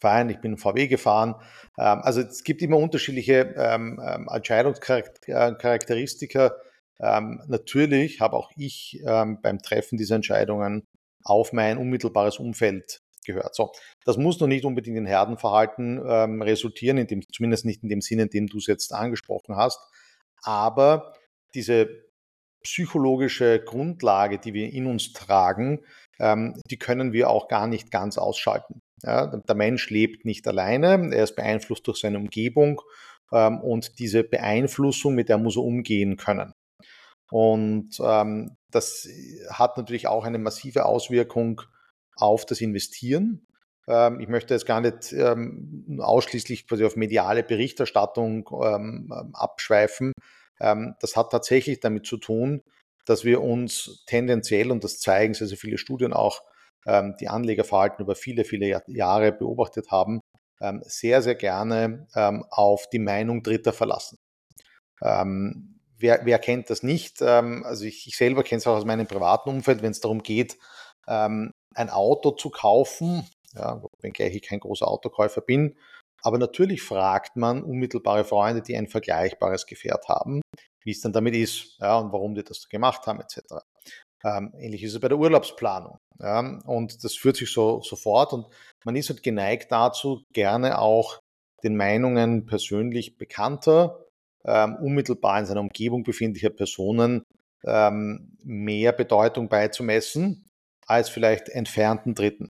Fein, 0.01 0.31
ich 0.31 0.41
bin 0.41 0.57
VW 0.57 0.87
gefahren. 0.87 1.35
Ähm, 1.79 2.01
also 2.03 2.23
es 2.23 2.45
gibt 2.45 2.63
immer 2.63 2.79
unterschiedliche 2.79 3.55
ähm, 3.57 4.01
ähm, 4.03 4.29
Entscheidungscharakteristika. 4.33 6.55
Ähm, 7.01 7.43
natürlich 7.49 8.21
habe 8.21 8.37
auch 8.37 8.53
ich 8.57 9.03
beim 9.05 9.61
Treffen 9.61 9.99
dieser 9.99 10.15
Entscheidungen 10.15 10.87
auf 11.25 11.53
mein 11.53 11.79
unmittelbares 11.79 12.39
Umfeld 12.39 13.01
gehört. 13.25 13.55
So, 13.55 13.73
das 14.05 14.17
muss 14.17 14.39
noch 14.41 14.47
nicht 14.47 14.65
unbedingt 14.65 14.97
in 14.97 15.07
Herdenverhalten 15.07 16.03
ähm, 16.07 16.43
resultieren, 16.43 16.99
in 16.99 17.07
dem, 17.07 17.23
zumindest 17.33 17.65
nicht 17.65 17.83
in 17.83 17.89
dem 17.89 18.01
Sinne, 18.01 18.23
in 18.23 18.29
dem 18.29 18.47
du 18.47 18.59
es 18.59 18.67
jetzt 18.67 18.93
angesprochen 18.93 19.57
hast. 19.57 19.81
Aber 20.43 21.15
diese 21.55 21.89
psychologische 22.63 23.61
Grundlage, 23.61 24.39
die 24.39 24.55
wir 24.55 24.73
in 24.73 24.87
uns 24.87 25.13
tragen, 25.13 25.81
ähm, 26.19 26.61
die 26.71 26.79
können 26.79 27.13
wir 27.13 27.31
auch 27.31 27.49
gar 27.49 27.67
nicht 27.67 27.91
ganz 27.91 28.19
ausschalten. 28.19 28.81
Ja, 29.03 29.27
der 29.27 29.55
Mensch 29.55 29.91
lebt 29.91 30.25
nicht 30.25 30.47
alleine, 30.49 31.15
er 31.15 31.25
ist 31.25 31.37
beeinflusst 31.37 31.87
durch 31.87 31.99
seine 31.99 32.19
Umgebung 32.19 32.81
ähm, 33.33 33.61
und 33.61 33.99
diese 33.99 34.25
Beeinflussung, 34.25 35.15
mit 35.15 35.29
der 35.29 35.37
muss 35.37 35.57
er 35.57 35.63
umgehen 35.63 36.17
können. 36.17 36.53
Und 37.35 37.99
ähm, 38.01 38.57
das 38.71 39.09
hat 39.51 39.77
natürlich 39.77 40.07
auch 40.07 40.23
eine 40.23 40.39
massive 40.39 40.85
Auswirkung 40.85 41.63
auf 42.15 42.47
das 42.47 42.61
Investieren. 42.61 43.45
Ähm, 43.89 44.21
ich 44.21 44.29
möchte 44.29 44.55
jetzt 44.55 44.67
gar 44.67 44.81
nicht 44.81 45.13
ähm, 45.13 45.99
ausschließlich 46.01 46.69
quasi 46.69 46.85
auf 46.85 46.95
mediale 46.95 47.43
Berichterstattung 47.43 48.49
ähm, 48.63 49.13
abschweifen. 49.33 50.13
das 50.61 51.17
hat 51.17 51.33
tatsächlich 51.33 51.81
damit 51.81 52.07
zu 52.07 52.17
tun, 52.17 52.63
dass 53.05 53.25
wir 53.25 53.43
uns 53.43 54.05
tendenziell, 54.07 54.71
und 54.71 54.85
das 54.85 55.01
zeigen 55.01 55.35
sehr, 55.35 55.49
sehr 55.49 55.59
viele 55.59 55.79
Studien 55.79 56.13
auch, 56.13 56.41
die 57.21 57.29
Anlegerverhalten 57.29 58.05
über 58.05 58.15
viele, 58.15 58.45
viele 58.45 58.83
Jahre 58.87 59.33
beobachtet 59.33 59.91
haben, 59.91 60.21
sehr, 60.83 61.23
sehr 61.23 61.35
gerne 61.35 62.07
auf 62.51 62.89
die 62.89 63.01
Meinung 63.01 63.43
Dritter 63.43 63.73
verlassen. 63.73 64.19
Wer, 66.05 66.21
wer, 66.25 66.39
kennt 66.39 66.69
das 66.69 66.83
nicht? 66.83 67.23
also 67.23 67.87
ich, 67.87 68.07
ich 68.07 68.19
selber 68.19 68.43
kenne 68.43 68.59
es 68.59 68.67
auch 68.67 68.77
aus 68.77 68.85
meinem 68.85 69.07
privaten 69.07 69.49
Umfeld, 69.49 69.81
wenn 69.81 69.93
es 69.93 70.01
darum 70.01 70.23
geht, 70.23 70.59
ein 71.07 71.53
Auto 71.91 72.33
zu 72.33 72.51
kaufen, 72.51 73.27
ja, 73.55 73.83
wenngleich 74.01 74.35
ich 74.35 74.43
kein 74.43 74.61
großer 74.61 74.87
Autokäufer 74.87 75.41
bin. 75.41 75.79
Aber 76.23 76.37
natürlich 76.37 76.83
fragt 76.83 77.37
man 77.37 77.63
unmittelbare 77.63 78.25
Freunde, 78.25 78.61
die 78.61 78.77
ein 78.77 78.87
vergleichbares 78.87 79.65
Gefährt 79.65 80.09
haben, 80.09 80.43
wie 80.83 80.91
es 80.91 81.01
dann 81.01 81.15
damit 81.15 81.35
ist 81.35 81.79
ja, 81.81 81.99
und 81.99 82.13
warum 82.13 82.35
die 82.35 82.45
das 82.45 82.69
gemacht 82.69 83.07
haben, 83.07 83.21
etc. 83.21 83.65
Ähm, 84.25 84.53
ähnlich 84.59 84.83
ist 84.83 84.95
es 84.95 85.01
bei 85.01 85.09
der 85.09 85.19
Urlaubsplanung. 85.19 85.97
Ja, 86.19 86.41
und 86.67 87.03
das 87.03 87.15
führt 87.15 87.37
sich 87.37 87.51
so, 87.51 87.81
so 87.83 87.97
fort 87.97 88.35
und 88.35 88.47
man 88.85 88.95
ist 88.95 89.09
halt 89.09 89.23
geneigt 89.23 89.73
dazu, 89.73 90.23
gerne 90.33 90.79
auch 90.79 91.19
den 91.63 91.77
Meinungen 91.77 92.47
persönlich 92.47 93.17
bekannter, 93.17 94.05
ähm, 94.47 94.77
unmittelbar 94.77 95.41
in 95.41 95.47
seiner 95.47 95.61
Umgebung 95.61 96.03
befindlicher 96.03 96.51
Personen 96.51 97.23
ähm, 97.65 98.37
mehr 98.43 98.93
Bedeutung 98.93 99.49
beizumessen, 99.49 100.47
als 100.87 101.09
vielleicht 101.09 101.49
entfernten 101.49 102.15
Dritten. 102.15 102.49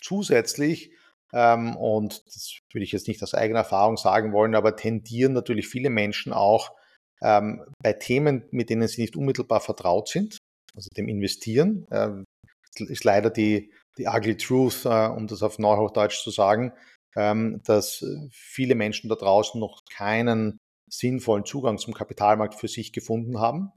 Zusätzlich, 0.00 0.92
ähm, 1.32 1.76
und 1.76 2.24
das 2.26 2.58
würde 2.72 2.84
ich 2.84 2.92
jetzt 2.92 3.08
nicht 3.08 3.22
aus 3.22 3.34
eigener 3.34 3.60
Erfahrung 3.60 3.96
sagen 3.96 4.32
wollen, 4.32 4.54
aber 4.54 4.76
tendieren 4.76 5.32
natürlich 5.32 5.68
viele 5.68 5.90
Menschen 5.90 6.32
auch 6.32 6.72
ähm, 7.22 7.64
bei 7.82 7.92
Themen, 7.94 8.44
mit 8.50 8.70
denen 8.70 8.86
sie 8.86 9.02
nicht 9.02 9.16
unmittelbar 9.16 9.60
vertraut 9.60 10.08
sind, 10.08 10.38
also 10.76 10.88
dem 10.96 11.08
Investieren, 11.08 11.86
äh, 11.90 12.10
ist 12.76 13.04
leider 13.04 13.30
die, 13.30 13.72
die 13.98 14.06
ugly 14.06 14.36
truth, 14.36 14.84
äh, 14.84 15.06
um 15.08 15.26
das 15.26 15.42
auf 15.42 15.58
Neuhochdeutsch 15.58 16.22
zu 16.22 16.30
sagen, 16.30 16.72
ähm, 17.16 17.62
dass 17.64 18.04
viele 18.30 18.74
Menschen 18.74 19.08
da 19.08 19.14
draußen 19.14 19.58
noch 19.60 19.84
keinen 19.90 20.58
sinnvollen 20.98 21.44
Zugang 21.44 21.78
zum 21.78 21.94
Kapitalmarkt 21.94 22.54
für 22.54 22.68
sich 22.68 22.92
gefunden 22.92 23.40
haben. 23.40 23.72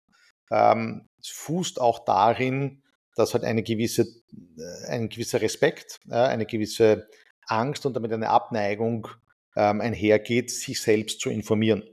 Ähm, 0.52 1.08
es 1.20 1.30
fußt 1.30 1.82
auch 1.82 2.06
darin, 2.06 2.84
dass 3.16 3.34
halt 3.34 3.44
eine 3.44 3.64
gewisse, 3.64 4.04
äh, 4.04 4.88
ein 4.88 5.10
gewisser 5.10 5.42
Respekt, 5.42 6.00
eine 6.10 6.46
gewisse 6.46 7.08
Angst 7.48 7.86
und 7.86 7.96
damit 7.96 8.14
eine 8.14 8.30
Abneigung 8.30 9.08
ähm, 9.56 9.82
einhergeht, 9.82 10.52
sich 10.52 10.82
selbst 10.82 11.20
zu 11.20 11.30
informieren. 11.30 11.84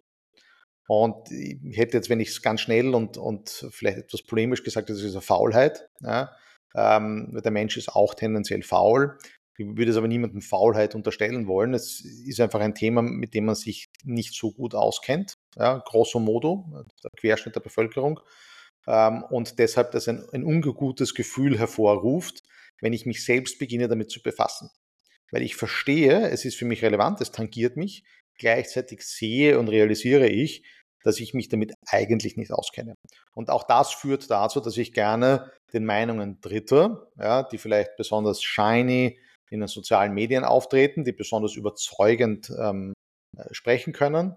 Und 0.87 1.31
ich 1.31 1.79
hätte 1.79 1.97
jetzt, 1.97 2.11
wenn 2.11 2.21
ich 2.21 2.29
es 2.29 2.43
ganz 2.43 2.61
schnell 2.61 2.95
und, 2.95 3.17
und 3.17 3.67
vielleicht 3.71 3.99
etwas 3.99 4.23
polemisch 4.23 4.63
gesagt, 4.63 4.91
das 4.91 5.01
ist 5.01 5.15
eine 5.15 5.23
Faulheit. 5.23 5.89
Ja, 6.01 6.37
ähm, 6.75 7.41
der 7.43 7.53
Mensch 7.53 7.77
ist 7.77 7.89
auch 7.89 8.15
tendenziell 8.15 8.63
faul. 8.63 9.17
Ich 9.57 9.67
würde 9.67 9.91
es 9.91 9.97
aber 9.97 10.09
niemandem 10.09 10.43
Faulheit 10.43 10.95
unterstellen 10.95 11.47
wollen. 11.47 11.75
Es 11.75 12.01
ist 12.01 12.41
einfach 12.41 12.61
ein 12.61 12.75
Thema, 12.75 13.03
mit 13.03 13.35
dem 13.35 13.45
man 13.45 13.55
sich 13.55 13.87
nicht 14.03 14.35
so 14.35 14.51
gut 14.51 14.75
auskennt. 14.75 15.37
Ja, 15.57 15.79
grosso 15.79 16.19
modo, 16.19 16.85
der 17.03 17.11
Querschnitt 17.17 17.55
der 17.55 17.61
Bevölkerung 17.61 18.21
ähm, 18.87 19.23
und 19.31 19.59
deshalb 19.59 19.93
das 19.93 20.09
ein, 20.09 20.25
ein 20.33 20.45
ungutes 20.45 21.15
Gefühl 21.15 21.59
hervorruft, 21.59 22.43
wenn 22.81 22.93
ich 22.93 23.07
mich 23.07 23.25
selbst 23.25 23.59
beginne 23.59 23.89
damit 23.89 24.11
zu 24.11 24.23
befassen. 24.23 24.71
Weil 25.31 25.43
ich 25.43 25.57
verstehe, 25.57 26.29
es 26.31 26.45
ist 26.45 26.57
für 26.57 26.65
mich 26.65 26.83
relevant, 26.83 27.21
es 27.21 27.33
tangiert 27.33 27.77
mich, 27.77 28.05
gleichzeitig 28.39 29.03
sehe 29.03 29.59
und 29.59 29.69
realisiere 29.69 30.29
ich, 30.29 30.65
dass 31.03 31.21
ich 31.21 31.35
mich 31.35 31.49
damit 31.49 31.75
eigentlich 31.87 32.37
nicht 32.37 32.51
auskenne. 32.51 32.95
Und 33.33 33.51
auch 33.51 33.65
das 33.65 33.93
führt 33.93 34.31
dazu, 34.31 34.61
dass 34.61 34.77
ich 34.77 34.93
gerne 34.93 35.53
den 35.73 35.85
Meinungen 35.85 36.41
Dritter, 36.41 37.09
ja, 37.19 37.43
die 37.43 37.59
vielleicht 37.59 37.97
besonders 37.97 38.43
shiny 38.43 39.19
in 39.51 39.61
den 39.61 39.69
sozialen 39.69 40.15
Medien 40.15 40.45
auftreten, 40.45 41.05
die 41.05 41.13
besonders 41.13 41.55
überzeugend 41.57 42.51
ähm, 42.59 42.95
äh, 43.37 43.53
sprechen 43.53 43.93
können, 43.93 44.37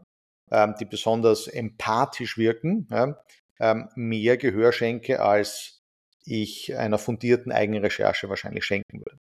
ähm, 0.51 0.75
die 0.79 0.85
besonders 0.85 1.47
empathisch 1.47 2.37
wirken, 2.37 2.87
ja, 2.91 3.17
ähm, 3.59 3.89
mehr 3.95 4.37
Gehör 4.37 4.71
schenke, 4.71 5.21
als 5.21 5.81
ich 6.25 6.75
einer 6.77 6.97
fundierten 6.97 7.51
eigenen 7.51 7.83
Recherche 7.83 8.29
wahrscheinlich 8.29 8.65
schenken 8.65 8.99
würde. 8.99 9.17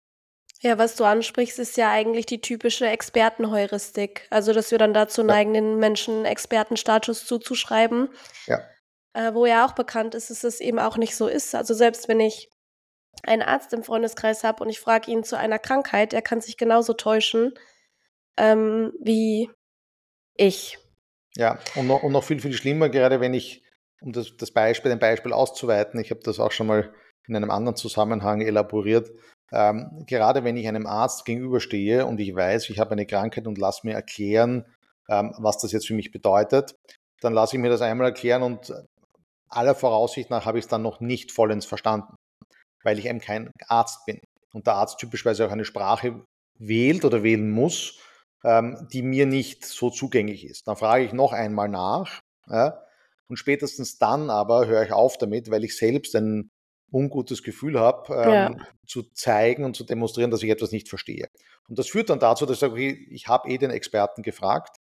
Ja, 0.60 0.78
was 0.78 0.96
du 0.96 1.04
ansprichst, 1.04 1.58
ist 1.58 1.76
ja 1.76 1.90
eigentlich 1.90 2.24
die 2.24 2.40
typische 2.40 2.86
Expertenheuristik. 2.86 4.26
Also, 4.30 4.54
dass 4.54 4.70
wir 4.70 4.78
dann 4.78 4.94
dazu 4.94 5.22
neigen, 5.22 5.54
ja. 5.54 5.60
den 5.60 5.78
Menschen 5.78 6.24
Expertenstatus 6.24 7.26
zuzuschreiben. 7.26 8.08
Ja. 8.46 8.60
Äh, 9.12 9.34
wo 9.34 9.44
ja 9.44 9.66
auch 9.66 9.72
bekannt 9.72 10.14
ist, 10.14 10.30
dass 10.30 10.42
es 10.42 10.60
eben 10.60 10.78
auch 10.78 10.96
nicht 10.96 11.16
so 11.16 11.28
ist. 11.28 11.54
Also, 11.54 11.74
selbst 11.74 12.08
wenn 12.08 12.18
ich 12.18 12.48
einen 13.22 13.42
Arzt 13.42 13.72
im 13.72 13.82
Freundeskreis 13.82 14.44
habe 14.44 14.62
und 14.62 14.70
ich 14.70 14.80
frage 14.80 15.10
ihn 15.10 15.24
zu 15.24 15.38
einer 15.38 15.58
Krankheit, 15.58 16.12
er 16.12 16.22
kann 16.22 16.40
sich 16.40 16.56
genauso 16.56 16.92
täuschen 16.92 17.54
ähm, 18.36 18.92
wie 19.00 19.50
ich. 20.36 20.78
Ja, 21.36 21.58
und 21.74 21.86
noch, 21.86 22.02
und 22.02 22.12
noch 22.12 22.24
viel, 22.24 22.40
viel 22.40 22.52
schlimmer, 22.52 22.88
gerade 22.88 23.20
wenn 23.20 23.34
ich 23.34 23.62
um 24.00 24.12
das, 24.12 24.36
das 24.36 24.50
Beispiel, 24.50 24.92
ein 24.92 24.98
Beispiel 24.98 25.32
auszuweiten, 25.32 25.98
ich 26.00 26.10
habe 26.10 26.20
das 26.22 26.38
auch 26.38 26.52
schon 26.52 26.66
mal 26.66 26.92
in 27.26 27.34
einem 27.34 27.50
anderen 27.50 27.76
Zusammenhang 27.76 28.42
elaboriert. 28.42 29.10
Ähm, 29.52 30.04
gerade 30.06 30.44
wenn 30.44 30.56
ich 30.56 30.68
einem 30.68 30.86
Arzt 30.86 31.24
gegenüberstehe 31.24 32.06
und 32.06 32.20
ich 32.20 32.34
weiß, 32.34 32.68
ich 32.70 32.78
habe 32.78 32.92
eine 32.92 33.06
Krankheit 33.06 33.46
und 33.46 33.58
lasse 33.58 33.86
mir 33.86 33.94
erklären, 33.94 34.66
ähm, 35.08 35.34
was 35.38 35.58
das 35.58 35.72
jetzt 35.72 35.86
für 35.86 35.94
mich 35.94 36.10
bedeutet, 36.10 36.74
dann 37.20 37.32
lasse 37.32 37.56
ich 37.56 37.62
mir 37.62 37.70
das 37.70 37.80
einmal 37.80 38.08
erklären 38.08 38.42
und 38.42 38.72
aller 39.48 39.74
Voraussicht 39.74 40.30
nach 40.30 40.44
habe 40.44 40.58
ich 40.58 40.64
es 40.64 40.68
dann 40.68 40.82
noch 40.82 41.00
nicht 41.00 41.32
vollends 41.32 41.66
verstanden, 41.66 42.16
weil 42.84 42.98
ich 42.98 43.06
eben 43.06 43.20
kein 43.20 43.50
Arzt 43.66 44.06
bin 44.06 44.20
und 44.52 44.66
der 44.66 44.74
Arzt 44.74 44.98
typischerweise 44.98 45.46
auch 45.46 45.50
eine 45.50 45.64
Sprache 45.64 46.24
wählt 46.58 47.04
oder 47.04 47.22
wählen 47.22 47.50
muss, 47.50 47.98
ähm, 48.44 48.86
die 48.92 49.02
mir 49.02 49.26
nicht 49.26 49.64
so 49.64 49.90
zugänglich 49.90 50.46
ist. 50.46 50.68
Dann 50.68 50.76
frage 50.76 51.04
ich 51.04 51.12
noch 51.12 51.32
einmal 51.32 51.68
nach. 51.68 52.20
Ja, 52.48 52.84
und 53.28 53.38
spätestens 53.38 53.98
dann 53.98 54.30
aber 54.30 54.66
höre 54.66 54.84
ich 54.84 54.92
auf 54.92 55.18
damit, 55.18 55.50
weil 55.50 55.64
ich 55.64 55.76
selbst 55.76 56.14
ein 56.14 56.50
ungutes 56.92 57.42
Gefühl 57.42 57.80
habe, 57.80 58.14
ähm, 58.14 58.30
ja. 58.30 58.56
zu 58.86 59.02
zeigen 59.14 59.64
und 59.64 59.74
zu 59.74 59.84
demonstrieren, 59.84 60.30
dass 60.30 60.42
ich 60.42 60.50
etwas 60.50 60.70
nicht 60.70 60.88
verstehe. 60.88 61.28
Und 61.68 61.78
das 61.78 61.88
führt 61.88 62.10
dann 62.10 62.20
dazu, 62.20 62.46
dass 62.46 62.56
ich 62.56 62.60
sage, 62.60 62.74
okay, 62.74 63.08
ich 63.10 63.26
habe 63.26 63.48
eh 63.48 63.58
den 63.58 63.70
Experten 63.70 64.22
gefragt 64.22 64.76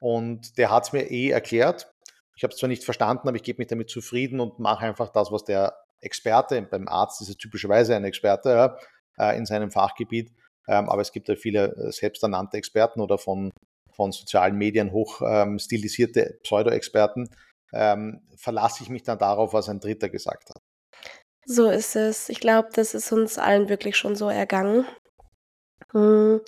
und 0.00 0.58
der 0.58 0.70
hat 0.70 0.86
es 0.86 0.92
mir 0.92 1.10
eh 1.10 1.30
erklärt. 1.30 1.90
Ich 2.36 2.42
habe 2.42 2.52
es 2.52 2.58
zwar 2.58 2.68
nicht 2.68 2.84
verstanden, 2.84 3.28
aber 3.28 3.36
ich 3.36 3.42
gebe 3.42 3.58
mich 3.58 3.68
damit 3.68 3.88
zufrieden 3.88 4.40
und 4.40 4.58
mache 4.58 4.84
einfach 4.84 5.08
das, 5.08 5.32
was 5.32 5.44
der 5.44 5.76
Experte, 6.00 6.60
beim 6.62 6.88
Arzt 6.88 7.20
ist 7.20 7.28
es 7.28 7.36
typischerweise 7.36 7.94
ein 7.96 8.04
Experte 8.04 8.50
ja, 8.50 8.78
äh, 9.18 9.36
in 9.36 9.46
seinem 9.46 9.70
Fachgebiet, 9.70 10.32
ähm, 10.68 10.88
aber 10.88 11.02
es 11.02 11.12
gibt 11.12 11.28
ja 11.28 11.36
viele 11.36 11.74
äh, 11.76 11.92
selbsternannte 11.92 12.56
Experten 12.56 13.00
oder 13.00 13.18
von, 13.18 13.50
von 13.92 14.12
sozialen 14.12 14.56
Medien 14.56 14.92
hoch 14.92 15.22
ähm, 15.24 15.58
stilisierte 15.58 16.38
Pseudo-Experten, 16.42 17.28
ähm, 17.72 18.20
verlasse 18.36 18.82
ich 18.82 18.90
mich 18.90 19.02
dann 19.02 19.18
darauf, 19.18 19.52
was 19.52 19.68
ein 19.68 19.80
Dritter 19.80 20.08
gesagt 20.08 20.50
hat. 20.50 20.60
So 21.44 21.70
ist 21.70 21.96
es. 21.96 22.28
Ich 22.28 22.40
glaube, 22.40 22.68
das 22.74 22.94
ist 22.94 23.10
uns 23.10 23.38
allen 23.38 23.68
wirklich 23.70 23.96
schon 23.96 24.16
so 24.16 24.28
ergangen. 24.28 24.84
Hm. 25.92 26.40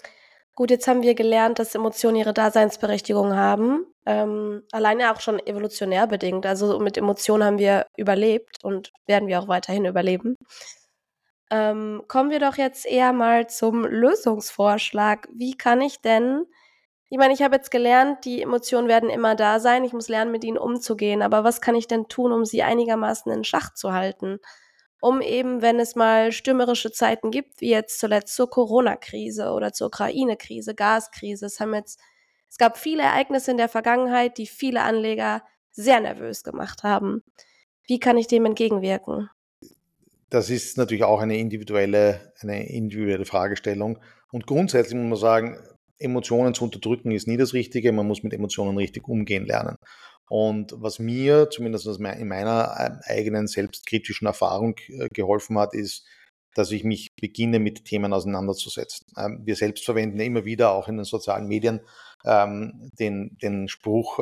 Gut, 0.60 0.70
jetzt 0.70 0.86
haben 0.88 1.00
wir 1.00 1.14
gelernt, 1.14 1.58
dass 1.58 1.74
Emotionen 1.74 2.16
ihre 2.16 2.34
Daseinsberechtigung 2.34 3.34
haben. 3.34 3.86
Ähm, 4.04 4.62
alleine 4.72 5.10
auch 5.10 5.18
schon 5.18 5.38
evolutionär 5.38 6.06
bedingt. 6.06 6.44
Also 6.44 6.78
mit 6.78 6.98
Emotionen 6.98 7.44
haben 7.44 7.58
wir 7.58 7.86
überlebt 7.96 8.62
und 8.62 8.92
werden 9.06 9.26
wir 9.26 9.40
auch 9.40 9.48
weiterhin 9.48 9.86
überleben. 9.86 10.36
Ähm, 11.50 12.02
kommen 12.08 12.28
wir 12.28 12.40
doch 12.40 12.58
jetzt 12.58 12.84
eher 12.84 13.14
mal 13.14 13.48
zum 13.48 13.86
Lösungsvorschlag. 13.86 15.28
Wie 15.32 15.56
kann 15.56 15.80
ich 15.80 16.02
denn, 16.02 16.44
ich 17.08 17.16
meine, 17.16 17.32
ich 17.32 17.40
habe 17.40 17.56
jetzt 17.56 17.70
gelernt, 17.70 18.26
die 18.26 18.42
Emotionen 18.42 18.86
werden 18.86 19.08
immer 19.08 19.36
da 19.36 19.60
sein. 19.60 19.82
Ich 19.84 19.94
muss 19.94 20.10
lernen, 20.10 20.30
mit 20.30 20.44
ihnen 20.44 20.58
umzugehen. 20.58 21.22
Aber 21.22 21.42
was 21.42 21.62
kann 21.62 21.74
ich 21.74 21.88
denn 21.88 22.08
tun, 22.08 22.32
um 22.32 22.44
sie 22.44 22.62
einigermaßen 22.62 23.32
in 23.32 23.44
Schach 23.44 23.72
zu 23.72 23.94
halten? 23.94 24.40
Um 25.00 25.20
eben, 25.22 25.62
wenn 25.62 25.80
es 25.80 25.96
mal 25.96 26.32
stürmerische 26.32 26.92
Zeiten 26.92 27.30
gibt, 27.30 27.60
wie 27.60 27.70
jetzt 27.70 27.98
zuletzt 27.98 28.34
zur 28.34 28.50
Corona-Krise 28.50 29.50
oder 29.50 29.72
zur 29.72 29.88
Ukraine-Krise, 29.88 30.74
Gaskrise. 30.74 31.46
Es 31.46 31.60
haben 31.60 31.74
jetzt, 31.74 31.98
es 32.48 32.58
gab 32.58 32.76
viele 32.76 33.02
Ereignisse 33.02 33.50
in 33.50 33.56
der 33.56 33.68
Vergangenheit, 33.68 34.38
die 34.38 34.46
viele 34.46 34.82
Anleger 34.82 35.42
sehr 35.70 36.00
nervös 36.00 36.42
gemacht 36.42 36.82
haben. 36.82 37.22
Wie 37.86 37.98
kann 37.98 38.18
ich 38.18 38.26
dem 38.26 38.44
entgegenwirken? 38.44 39.30
Das 40.28 40.48
ist 40.48 40.78
natürlich 40.78 41.04
auch 41.04 41.20
eine 41.20 41.38
individuelle, 41.38 42.32
eine 42.40 42.68
individuelle 42.68 43.24
Fragestellung. 43.24 43.98
Und 44.30 44.46
grundsätzlich 44.46 44.94
muss 44.94 45.08
man 45.08 45.18
sagen, 45.18 45.58
Emotionen 45.98 46.54
zu 46.54 46.64
unterdrücken 46.64 47.10
ist 47.10 47.26
nie 47.26 47.36
das 47.36 47.52
Richtige. 47.52 47.92
Man 47.92 48.06
muss 48.06 48.22
mit 48.22 48.32
Emotionen 48.32 48.76
richtig 48.76 49.08
umgehen 49.08 49.44
lernen. 49.44 49.76
Und 50.30 50.74
was 50.76 51.00
mir 51.00 51.50
zumindest 51.50 51.86
in 51.86 52.28
meiner 52.28 52.76
ähm, 52.78 53.00
eigenen 53.02 53.48
selbstkritischen 53.48 54.28
Erfahrung 54.28 54.76
äh, 54.86 55.08
geholfen 55.12 55.58
hat, 55.58 55.74
ist, 55.74 56.06
dass 56.54 56.70
ich 56.70 56.84
mich 56.84 57.08
beginne, 57.20 57.58
mit 57.58 57.84
Themen 57.84 58.12
auseinanderzusetzen. 58.12 59.08
Ähm, 59.16 59.40
wir 59.44 59.56
selbst 59.56 59.84
verwenden 59.84 60.20
immer 60.20 60.44
wieder, 60.44 60.70
auch 60.70 60.86
in 60.86 60.98
den 60.98 61.04
sozialen 61.04 61.48
Medien, 61.48 61.80
ähm, 62.24 62.92
den, 63.00 63.38
den 63.42 63.66
Spruch, 63.66 64.20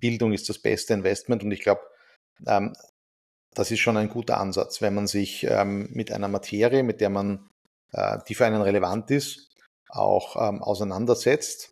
Bildung 0.00 0.32
ist 0.34 0.50
das 0.50 0.58
beste 0.58 0.92
Investment. 0.92 1.44
Und 1.44 1.52
ich 1.52 1.60
glaube, 1.60 1.82
das 2.42 3.70
ist 3.70 3.78
schon 3.80 3.96
ein 3.96 4.08
guter 4.08 4.38
Ansatz, 4.38 4.80
wenn 4.80 4.94
man 4.94 5.06
sich 5.06 5.46
mit 5.66 6.10
einer 6.10 6.28
Materie, 6.28 6.82
mit 6.82 7.02
der 7.02 7.10
man, 7.10 7.48
äh, 7.92 8.18
die 8.26 8.34
für 8.34 8.46
einen 8.46 8.62
relevant 8.62 9.10
ist, 9.10 9.54
auch 9.90 10.36
auseinandersetzt 10.36 11.70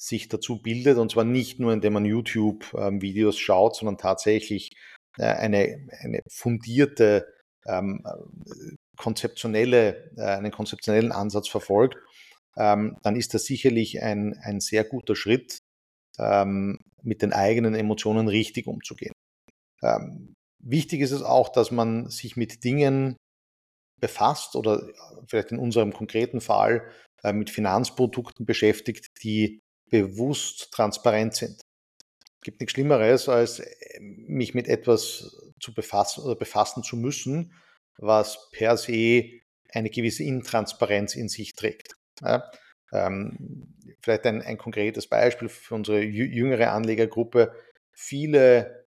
sich 0.00 0.28
dazu 0.28 0.62
bildet 0.62 0.96
und 0.96 1.10
zwar 1.10 1.24
nicht 1.24 1.60
nur, 1.60 1.72
indem 1.72 1.92
man 1.92 2.04
YouTube-Videos 2.06 3.34
ähm, 3.34 3.38
schaut, 3.38 3.76
sondern 3.76 3.98
tatsächlich 3.98 4.70
äh, 5.18 5.24
eine, 5.24 5.88
eine 6.00 6.20
fundierte, 6.26 7.26
ähm, 7.66 8.02
konzeptionelle, 8.96 10.10
äh, 10.16 10.22
einen 10.22 10.52
konzeptionellen 10.52 11.12
Ansatz 11.12 11.48
verfolgt, 11.48 11.98
ähm, 12.56 12.96
dann 13.02 13.14
ist 13.14 13.34
das 13.34 13.44
sicherlich 13.44 14.02
ein, 14.02 14.38
ein 14.42 14.60
sehr 14.60 14.84
guter 14.84 15.14
Schritt, 15.14 15.58
ähm, 16.18 16.78
mit 17.02 17.20
den 17.20 17.34
eigenen 17.34 17.74
Emotionen 17.74 18.28
richtig 18.28 18.66
umzugehen. 18.66 19.12
Ähm, 19.82 20.34
wichtig 20.62 21.00
ist 21.02 21.12
es 21.12 21.22
auch, 21.22 21.50
dass 21.50 21.70
man 21.70 22.08
sich 22.08 22.36
mit 22.36 22.64
Dingen 22.64 23.16
befasst 24.00 24.56
oder 24.56 24.88
vielleicht 25.26 25.52
in 25.52 25.58
unserem 25.58 25.92
konkreten 25.92 26.40
Fall 26.40 26.90
äh, 27.22 27.34
mit 27.34 27.50
Finanzprodukten 27.50 28.46
beschäftigt, 28.46 29.08
die 29.22 29.60
bewusst 29.90 30.72
transparent 30.72 31.34
sind. 31.34 31.60
Es 32.40 32.44
gibt 32.44 32.60
nichts 32.60 32.72
Schlimmeres, 32.72 33.28
als 33.28 33.60
äh, 33.60 34.00
mich 34.00 34.54
mit 34.54 34.68
etwas 34.68 35.36
zu 35.60 35.74
befassen 35.74 36.24
oder 36.24 36.36
befassen 36.36 36.82
zu 36.82 36.96
müssen, 36.96 37.52
was 37.98 38.50
per 38.52 38.76
se 38.76 39.40
eine 39.72 39.90
gewisse 39.90 40.24
Intransparenz 40.24 41.14
in 41.14 41.28
sich 41.28 41.54
trägt. 41.54 41.96
Ja, 42.22 42.50
ähm, 42.92 43.76
vielleicht 44.00 44.26
ein, 44.26 44.42
ein, 44.42 44.58
konkretes 44.58 45.06
Beispiel 45.06 45.48
für 45.48 45.74
unsere 45.74 46.02
jüngere 46.02 46.72
Anlegergruppe. 46.72 47.54
Viele 47.92 48.84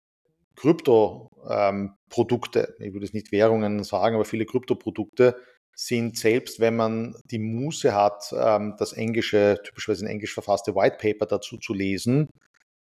Krypto-Produkte, 0.55 2.75
ähm, 2.79 2.85
ich 2.85 2.93
würde 2.93 3.05
es 3.05 3.13
nicht 3.13 3.31
Währungen 3.31 3.83
sagen, 3.83 4.15
aber 4.15 4.25
viele 4.25 4.45
Kryptoprodukte 4.45 5.35
sind 5.79 6.17
selbst, 6.17 6.59
wenn 6.59 6.75
man 6.75 7.15
die 7.31 7.39
Muße 7.39 7.95
hat, 7.95 8.33
ähm, 8.37 8.75
das 8.77 8.91
englische, 8.91 9.61
typischerweise 9.63 10.03
in 10.03 10.11
Englisch 10.11 10.33
verfasste 10.33 10.75
White 10.75 10.97
Paper 10.99 11.25
dazu 11.25 11.57
zu 11.57 11.73
lesen, 11.73 12.27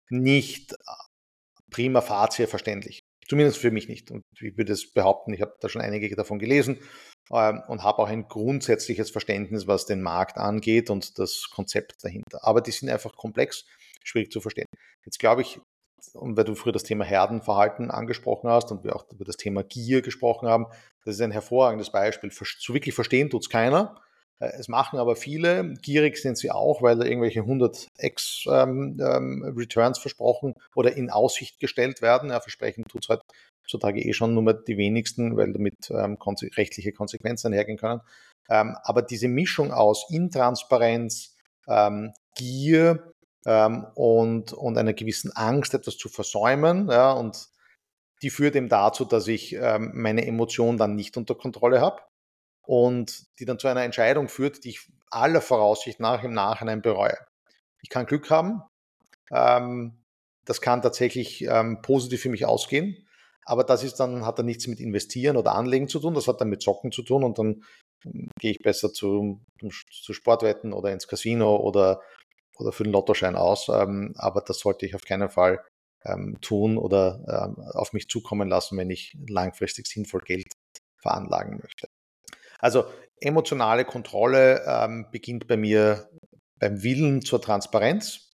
nicht 0.09 0.73
prima 1.69 1.99
facie 1.99 2.47
verständlich. 2.47 3.01
Zumindest 3.27 3.57
für 3.57 3.71
mich 3.71 3.89
nicht. 3.89 4.09
Und 4.09 4.23
ich 4.39 4.57
würde 4.57 4.71
es 4.71 4.93
behaupten, 4.93 5.33
ich 5.33 5.41
habe 5.41 5.53
da 5.59 5.67
schon 5.67 5.81
einige 5.81 6.15
davon 6.15 6.39
gelesen 6.39 6.79
ähm, 7.29 7.61
und 7.67 7.83
habe 7.83 7.99
auch 7.99 8.07
ein 8.07 8.29
grundsätzliches 8.29 9.11
Verständnis, 9.11 9.67
was 9.67 9.85
den 9.85 10.01
Markt 10.01 10.37
angeht 10.37 10.89
und 10.89 11.19
das 11.19 11.49
Konzept 11.53 12.05
dahinter. 12.05 12.39
Aber 12.43 12.61
die 12.61 12.71
sind 12.71 12.89
einfach 12.89 13.17
komplex, 13.17 13.65
schwierig 14.05 14.31
zu 14.31 14.39
verstehen. 14.39 14.67
Jetzt 15.03 15.19
glaube 15.19 15.41
ich, 15.41 15.59
und 16.13 16.37
weil 16.37 16.43
du 16.43 16.55
früher 16.55 16.73
das 16.73 16.83
Thema 16.83 17.03
Herdenverhalten 17.05 17.91
angesprochen 17.91 18.49
hast 18.49 18.71
und 18.71 18.83
wir 18.83 18.95
auch 18.95 19.05
über 19.11 19.25
das 19.25 19.37
Thema 19.37 19.63
Gier 19.63 20.01
gesprochen 20.01 20.47
haben, 20.47 20.67
das 21.05 21.15
ist 21.15 21.21
ein 21.21 21.31
hervorragendes 21.31 21.91
Beispiel. 21.91 22.31
So 22.31 22.73
wirklich 22.73 22.95
verstehen 22.95 23.29
tut 23.29 23.43
es 23.43 23.49
keiner. 23.49 24.01
Äh, 24.39 24.51
es 24.59 24.67
machen 24.67 24.99
aber 24.99 25.15
viele. 25.15 25.73
Gierig 25.81 26.17
sind 26.17 26.37
sie 26.37 26.51
auch, 26.51 26.81
weil 26.81 26.97
da 26.97 27.05
irgendwelche 27.05 27.41
100x 27.41 28.51
ähm, 28.51 28.97
ähm, 28.99 29.53
Returns 29.55 29.99
versprochen 29.99 30.53
oder 30.75 30.95
in 30.95 31.09
Aussicht 31.09 31.59
gestellt 31.59 32.01
werden. 32.01 32.29
Ja, 32.29 32.39
versprechen 32.39 32.83
tut 32.89 33.03
es 33.03 33.09
halt 33.09 33.21
heutzutage 33.63 34.01
eh 34.01 34.13
schon 34.13 34.33
nur 34.33 34.53
die 34.53 34.77
wenigsten, 34.77 35.35
weil 35.37 35.53
damit 35.53 35.89
ähm, 35.89 36.19
konse 36.19 36.49
rechtliche 36.55 36.91
Konsequenzen 36.91 37.53
hergehen 37.53 37.77
können. 37.77 38.01
Ähm, 38.49 38.77
aber 38.83 39.01
diese 39.01 39.27
Mischung 39.27 39.71
aus 39.71 40.07
Intransparenz, 40.09 41.35
ähm, 41.67 42.13
Gier 42.35 43.13
ähm, 43.47 43.87
und, 43.95 44.51
und 44.51 44.77
einer 44.77 44.93
gewissen 44.93 45.31
Angst, 45.35 45.73
etwas 45.73 45.97
zu 45.97 46.09
versäumen. 46.09 46.89
Ja, 46.91 47.13
und 47.13 47.47
die 48.21 48.29
führt 48.29 48.55
eben 48.55 48.67
dazu, 48.67 49.05
dass 49.05 49.27
ich 49.27 49.53
ähm, 49.53 49.91
meine 49.95 50.27
Emotionen 50.27 50.77
dann 50.77 50.95
nicht 50.95 51.15
unter 51.17 51.33
Kontrolle 51.33 51.79
habe 51.79 52.01
und 52.61 53.25
die 53.39 53.45
dann 53.45 53.57
zu 53.57 53.69
einer 53.69 53.83
Entscheidung 53.83 54.27
führt, 54.27 54.65
die 54.65 54.71
ich 54.71 54.81
aller 55.09 55.41
Voraussicht 55.41 55.99
nach 56.01 56.23
im 56.23 56.33
Nachhinein 56.33 56.81
bereue. 56.81 57.17
Ich 57.81 57.89
kann 57.89 58.05
Glück 58.05 58.29
haben, 58.29 58.63
ähm, 59.31 60.03
das 60.43 60.59
kann 60.59 60.81
tatsächlich 60.81 61.43
ähm, 61.43 61.81
positiv 61.81 62.21
für 62.21 62.29
mich 62.29 62.45
ausgehen, 62.45 63.07
aber 63.45 63.63
das 63.63 63.83
ist 63.83 63.95
dann, 63.95 64.25
hat 64.25 64.39
dann 64.39 64.45
nichts 64.45 64.67
mit 64.67 64.81
Investieren 64.81 65.37
oder 65.37 65.55
Anlegen 65.55 65.87
zu 65.87 65.99
tun, 65.99 66.15
das 66.15 66.27
hat 66.27 66.41
dann 66.41 66.49
mit 66.49 66.61
Zocken 66.61 66.91
zu 66.91 67.03
tun 67.03 67.23
und 67.23 67.39
dann 67.39 67.63
ähm, 68.03 68.29
gehe 68.39 68.51
ich 68.51 68.59
besser 68.59 68.91
zu, 68.91 69.39
zu 69.89 70.13
Sportwetten 70.13 70.73
oder 70.73 70.91
ins 70.91 71.07
Casino 71.07 71.55
oder 71.55 72.01
oder 72.59 72.71
für 72.71 72.83
den 72.83 72.93
Lottoschein 72.93 73.35
aus. 73.35 73.69
Ähm, 73.69 74.13
aber 74.17 74.41
das 74.41 74.59
sollte 74.59 74.85
ich 74.85 74.95
auf 74.95 75.03
keinen 75.03 75.29
Fall 75.29 75.63
ähm, 76.05 76.37
tun 76.41 76.77
oder 76.77 77.23
ähm, 77.27 77.63
auf 77.73 77.93
mich 77.93 78.07
zukommen 78.07 78.47
lassen, 78.49 78.77
wenn 78.77 78.89
ich 78.89 79.17
langfristig 79.27 79.87
sinnvoll 79.87 80.21
Geld 80.21 80.53
veranlagen 81.01 81.59
möchte. 81.61 81.87
Also 82.59 82.85
emotionale 83.19 83.85
Kontrolle 83.85 84.63
ähm, 84.67 85.07
beginnt 85.11 85.47
bei 85.47 85.57
mir 85.57 86.09
beim 86.59 86.81
Willen 86.83 87.21
zur 87.21 87.41
Transparenz 87.41 88.31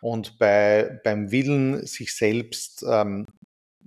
und 0.00 0.38
bei, 0.38 1.00
beim 1.02 1.30
Willen, 1.30 1.86
sich 1.86 2.14
selbst 2.14 2.84
ähm, 2.88 3.26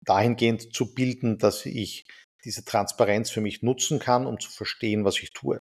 dahingehend 0.04 0.74
zu 0.74 0.94
bilden, 0.94 1.38
dass 1.38 1.66
ich 1.66 2.06
diese 2.44 2.66
Transparenz 2.66 3.30
für 3.30 3.42
mich 3.42 3.62
nutzen 3.62 4.00
kann, 4.00 4.26
um 4.26 4.40
zu 4.40 4.50
verstehen, 4.50 5.06
was 5.06 5.20
ich 5.20 5.32
tue. 5.32 5.60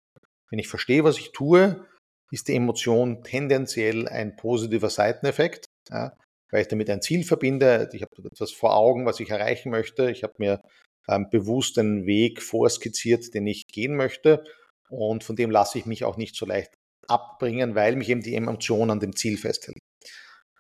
Wenn 0.51 0.59
ich 0.59 0.69
verstehe, 0.69 1.05
was 1.05 1.19
ich 1.19 1.33
tue, 1.33 1.87
ist 2.31 2.49
die 2.49 2.57
Emotion 2.57 3.23
tendenziell 3.23 4.09
ein 4.09 4.37
positiver 4.37 4.91
Seiteneffekt, 4.91 5.67
ja, 5.91 6.13
weil 6.51 6.63
ich 6.63 6.69
damit 6.69 6.91
ein 6.91 7.03
Ziel 7.03 7.25
verbinde. 7.25 7.89
Ich 7.93 8.03
habe 8.03 8.11
etwas 8.31 8.53
vor 8.53 8.77
Augen, 8.77 9.07
was 9.07 9.21
ich 9.21 9.31
erreichen 9.31 9.71
möchte. 9.71 10.11
Ich 10.11 10.23
habe 10.23 10.35
mir 10.39 10.61
ähm, 11.09 11.29
bewusst 11.31 11.79
einen 11.79 12.07
Weg 12.07 12.43
vorskizziert, 12.43 13.35
den 13.35 13.47
ich 13.47 13.67
gehen 13.67 13.97
möchte. 13.97 14.45
Und 14.89 15.25
von 15.25 15.37
dem 15.37 15.51
lasse 15.51 15.79
ich 15.79 15.87
mich 15.87 16.05
auch 16.05 16.17
nicht 16.17 16.37
so 16.37 16.47
leicht 16.47 16.73
abbringen, 17.09 17.75
weil 17.75 17.97
mich 17.97 18.09
eben 18.09 18.23
die 18.23 18.35
Emotion 18.35 18.91
an 18.91 19.01
dem 19.01 19.17
Ziel 19.17 19.37
festhält. 19.37 19.79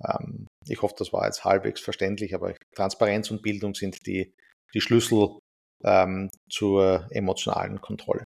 Ähm, 0.06 0.46
ich 0.66 0.82
hoffe, 0.82 0.94
das 0.98 1.12
war 1.12 1.26
jetzt 1.26 1.44
halbwegs 1.44 1.80
verständlich, 1.80 2.34
aber 2.34 2.54
Transparenz 2.74 3.30
und 3.30 3.42
Bildung 3.42 3.74
sind 3.74 4.06
die, 4.06 4.34
die 4.74 4.80
Schlüssel 4.80 5.38
ähm, 5.84 6.30
zur 6.50 7.06
emotionalen 7.10 7.80
Kontrolle. 7.80 8.24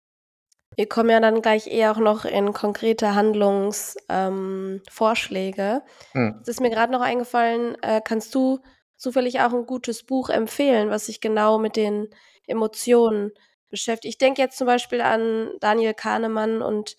Wir 0.78 0.88
kommen 0.88 1.10
ja 1.10 1.18
dann 1.18 1.42
gleich 1.42 1.66
eher 1.66 1.90
auch 1.90 1.98
noch 1.98 2.24
in 2.24 2.52
konkrete 2.52 3.16
Handlungsvorschläge. 3.16 5.82
Ähm, 6.14 6.34
hm. 6.34 6.38
Es 6.40 6.46
ist 6.46 6.60
mir 6.60 6.70
gerade 6.70 6.92
noch 6.92 7.00
eingefallen, 7.00 7.76
äh, 7.82 8.00
kannst 8.00 8.32
du 8.32 8.60
zufällig 8.96 9.40
auch 9.40 9.52
ein 9.52 9.66
gutes 9.66 10.04
Buch 10.04 10.30
empfehlen, 10.30 10.90
was 10.90 11.06
sich 11.06 11.20
genau 11.20 11.58
mit 11.58 11.74
den 11.74 12.06
Emotionen 12.46 13.32
beschäftigt? 13.70 14.14
Ich 14.14 14.18
denke 14.18 14.40
jetzt 14.40 14.56
zum 14.56 14.68
Beispiel 14.68 15.00
an 15.00 15.50
Daniel 15.58 15.94
Kahnemann 15.94 16.62
und 16.62 16.96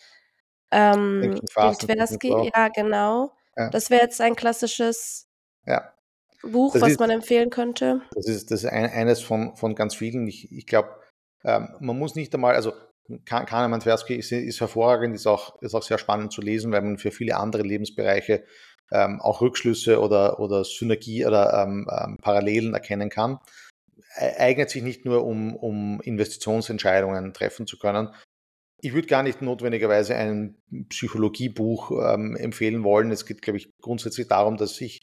ähm, 0.72 1.40
Tversky. 1.50 2.36
Ja, 2.54 2.68
genau. 2.68 3.32
Ja. 3.56 3.70
Das 3.70 3.90
wäre 3.90 4.02
jetzt 4.02 4.20
ein 4.20 4.36
klassisches 4.36 5.30
ja. 5.66 5.94
Buch, 6.42 6.74
das 6.74 6.82
was 6.82 6.92
ist, 6.92 7.00
man 7.00 7.12
empfehlen 7.12 7.50
könnte. 7.50 8.02
Das 8.14 8.28
ist, 8.28 8.52
das 8.52 8.66
ist 8.66 8.70
ein, 8.70 8.92
eines 8.92 9.22
von, 9.22 9.56
von 9.56 9.74
ganz 9.74 9.96
vielen. 9.96 10.28
Ich, 10.28 10.52
ich 10.52 10.68
glaube, 10.68 10.90
ähm, 11.46 11.70
man 11.80 11.98
muss 11.98 12.16
nicht 12.16 12.36
einmal, 12.36 12.56
also 12.56 12.74
Kahnemann 13.26 13.80
Tversky 13.80 14.16
ist, 14.16 14.32
ist, 14.32 14.62
hervorragend, 14.62 15.16
ist 15.16 15.28
auch, 15.28 15.62
ist 15.62 15.74
auch 15.74 15.84
sehr 15.84 15.98
spannend 15.98 16.32
zu 16.32 16.42
lesen, 16.42 16.72
weil 16.72 16.82
man 16.82 16.98
für 16.98 17.12
viele 17.12 17.38
andere 17.38 17.64
Lebensbereiche 17.64 18.44
ähm, 18.92 19.20
auch 19.22 19.42
Rückschlüsse 19.42 20.00
oder, 20.00 20.40
oder 20.40 20.64
Synergie 20.64 21.26
oder 21.26 21.64
ähm, 21.64 21.88
ähm, 21.92 22.18
Parallelen 22.22 22.74
erkennen 22.74 23.10
kann. 23.10 23.40
Eignet 24.16 24.70
sich 24.70 24.84
nicht 24.84 25.06
nur, 25.06 25.26
um, 25.26 25.56
um 25.56 26.02
Investitionsentscheidungen 26.02 27.34
treffen 27.34 27.68
zu 27.68 27.78
können. 27.78 28.10
Ich 28.82 28.94
würde 28.94 29.08
gar 29.08 29.24
nicht 29.24 29.42
notwendigerweise 29.42 30.16
ein 30.16 30.56
Psychologiebuch 30.90 31.92
ähm, 31.92 32.36
empfehlen 32.36 32.84
wollen. 32.84 33.12
Es 33.12 33.26
geht, 33.26 33.42
glaube 33.42 33.58
ich, 33.58 33.70
grundsätzlich 33.82 34.28
darum, 34.28 34.58
dass 34.58 34.80
ich 34.82 35.02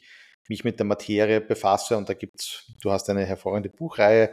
mich 0.49 0.65
mit 0.65 0.79
der 0.79 0.87
Materie 0.87 1.41
befasse 1.41 1.97
und 1.97 2.09
da 2.09 2.15
gibt's, 2.15 2.73
du 2.81 2.91
hast 2.91 3.11
eine 3.11 3.25
hervorragende 3.25 3.69
Buchreihe 3.69 4.33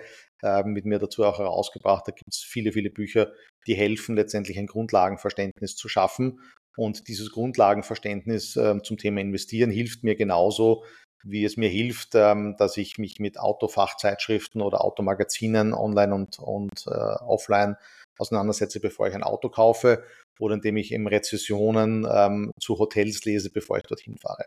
mit 0.65 0.85
mir 0.85 0.99
dazu 0.99 1.23
auch 1.23 1.39
herausgebracht, 1.39 2.07
da 2.07 2.11
gibt's 2.11 2.43
viele, 2.43 2.73
viele 2.73 2.89
Bücher, 2.89 3.31
die 3.65 3.75
helfen 3.75 4.17
letztendlich 4.17 4.59
ein 4.59 4.67
Grundlagenverständnis 4.67 5.75
zu 5.75 5.87
schaffen 5.87 6.39
und 6.75 7.07
dieses 7.07 7.31
Grundlagenverständnis 7.31 8.55
äh, 8.55 8.81
zum 8.81 8.97
Thema 8.97 9.21
Investieren 9.21 9.71
hilft 9.71 10.03
mir 10.03 10.15
genauso, 10.15 10.83
wie 11.23 11.45
es 11.45 11.55
mir 11.55 11.69
hilft, 11.69 12.15
ähm, 12.15 12.55
dass 12.57 12.77
ich 12.77 12.97
mich 12.97 13.19
mit 13.19 13.39
Autofachzeitschriften 13.39 14.61
oder 14.61 14.83
Automagazinen 14.83 15.73
online 15.73 16.13
und, 16.13 16.39
und 16.39 16.85
äh, 16.87 16.89
offline 16.89 17.77
auseinandersetze, 18.17 18.79
bevor 18.79 19.07
ich 19.07 19.15
ein 19.15 19.23
Auto 19.23 19.49
kaufe 19.49 20.03
oder 20.39 20.55
indem 20.55 20.77
ich 20.77 20.91
eben 20.91 21.07
Rezessionen 21.07 22.07
ähm, 22.11 22.51
zu 22.59 22.79
Hotels 22.79 23.23
lese, 23.23 23.51
bevor 23.51 23.77
ich 23.77 23.83
dorthin 23.83 24.17
fahre. 24.17 24.45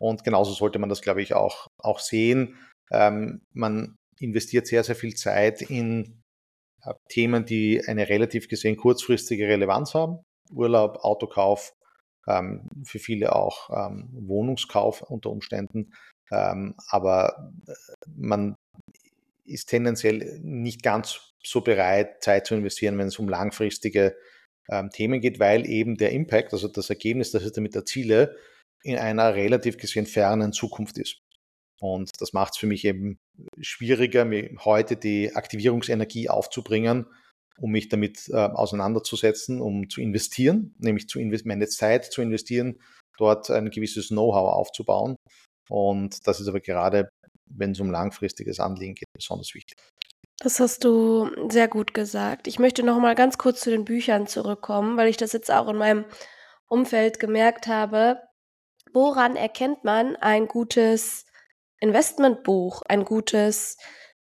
Und 0.00 0.24
genauso 0.24 0.52
sollte 0.52 0.78
man 0.78 0.88
das, 0.88 1.02
glaube 1.02 1.22
ich, 1.22 1.34
auch, 1.34 1.66
auch 1.78 1.98
sehen. 1.98 2.56
Ähm, 2.90 3.42
man 3.52 3.96
investiert 4.18 4.66
sehr, 4.66 4.84
sehr 4.84 4.96
viel 4.96 5.14
Zeit 5.14 5.62
in 5.62 6.22
äh, 6.82 6.94
Themen, 7.08 7.44
die 7.44 7.82
eine 7.86 8.08
relativ 8.08 8.48
gesehen 8.48 8.76
kurzfristige 8.76 9.48
Relevanz 9.48 9.94
haben. 9.94 10.22
Urlaub, 10.50 10.98
Autokauf, 10.98 11.72
ähm, 12.28 12.68
für 12.84 12.98
viele 12.98 13.34
auch 13.34 13.70
ähm, 13.70 14.08
Wohnungskauf 14.12 15.02
unter 15.02 15.30
Umständen. 15.30 15.92
Ähm, 16.30 16.74
aber 16.88 17.52
äh, 17.66 17.72
man 18.14 18.54
ist 19.44 19.68
tendenziell 19.68 20.40
nicht 20.42 20.82
ganz 20.82 21.34
so 21.42 21.60
bereit, 21.60 22.22
Zeit 22.22 22.46
zu 22.46 22.54
investieren, 22.54 22.96
wenn 22.96 23.08
es 23.08 23.18
um 23.18 23.28
langfristige 23.28 24.16
Themen 24.94 25.20
geht, 25.20 25.38
weil 25.40 25.68
eben 25.68 25.98
der 25.98 26.12
Impact, 26.12 26.54
also 26.54 26.68
das 26.68 26.88
Ergebnis, 26.88 27.32
das 27.32 27.44
ich 27.44 27.52
damit 27.52 27.76
erziele, 27.76 28.34
in 28.82 28.96
einer 28.96 29.34
relativ 29.34 29.76
gesehen 29.76 30.06
fernen 30.06 30.54
Zukunft 30.54 30.96
ist. 30.96 31.18
Und 31.80 32.10
das 32.18 32.32
macht 32.32 32.54
es 32.54 32.58
für 32.58 32.66
mich 32.66 32.86
eben 32.86 33.18
schwieriger, 33.60 34.24
mir 34.24 34.50
heute 34.64 34.96
die 34.96 35.34
Aktivierungsenergie 35.34 36.28
aufzubringen, 36.28 37.06
um 37.58 37.70
mich 37.70 37.88
damit 37.88 38.28
äh, 38.28 38.36
auseinanderzusetzen, 38.36 39.60
um 39.60 39.88
zu 39.88 40.00
investieren, 40.00 40.74
nämlich 40.78 41.08
zu 41.08 41.18
invest 41.18 41.46
meine 41.46 41.68
Zeit 41.68 42.04
zu 42.04 42.22
investieren, 42.22 42.80
dort 43.18 43.50
ein 43.50 43.70
gewisses 43.70 44.08
Know-how 44.08 44.54
aufzubauen. 44.54 45.16
Und 45.68 46.26
das 46.26 46.40
ist 46.40 46.48
aber 46.48 46.60
gerade, 46.60 47.08
wenn 47.50 47.72
es 47.72 47.80
um 47.80 47.90
langfristiges 47.90 48.60
Anliegen 48.60 48.94
geht, 48.94 49.08
besonders 49.14 49.54
wichtig. 49.54 49.76
Das 50.40 50.60
hast 50.60 50.84
du 50.84 51.30
sehr 51.48 51.68
gut 51.68 51.94
gesagt. 51.94 52.48
Ich 52.48 52.58
möchte 52.58 52.82
noch 52.82 52.98
mal 52.98 53.14
ganz 53.14 53.38
kurz 53.38 53.60
zu 53.60 53.70
den 53.70 53.84
Büchern 53.84 54.26
zurückkommen, 54.26 54.96
weil 54.96 55.08
ich 55.08 55.16
das 55.16 55.32
jetzt 55.32 55.50
auch 55.50 55.68
in 55.68 55.76
meinem 55.76 56.04
Umfeld 56.68 57.20
gemerkt 57.20 57.66
habe. 57.66 58.20
Woran 58.92 59.36
erkennt 59.36 59.84
man 59.84 60.16
ein 60.16 60.46
gutes 60.46 61.24
Investmentbuch, 61.80 62.82
ein 62.88 63.04
gutes 63.04 63.76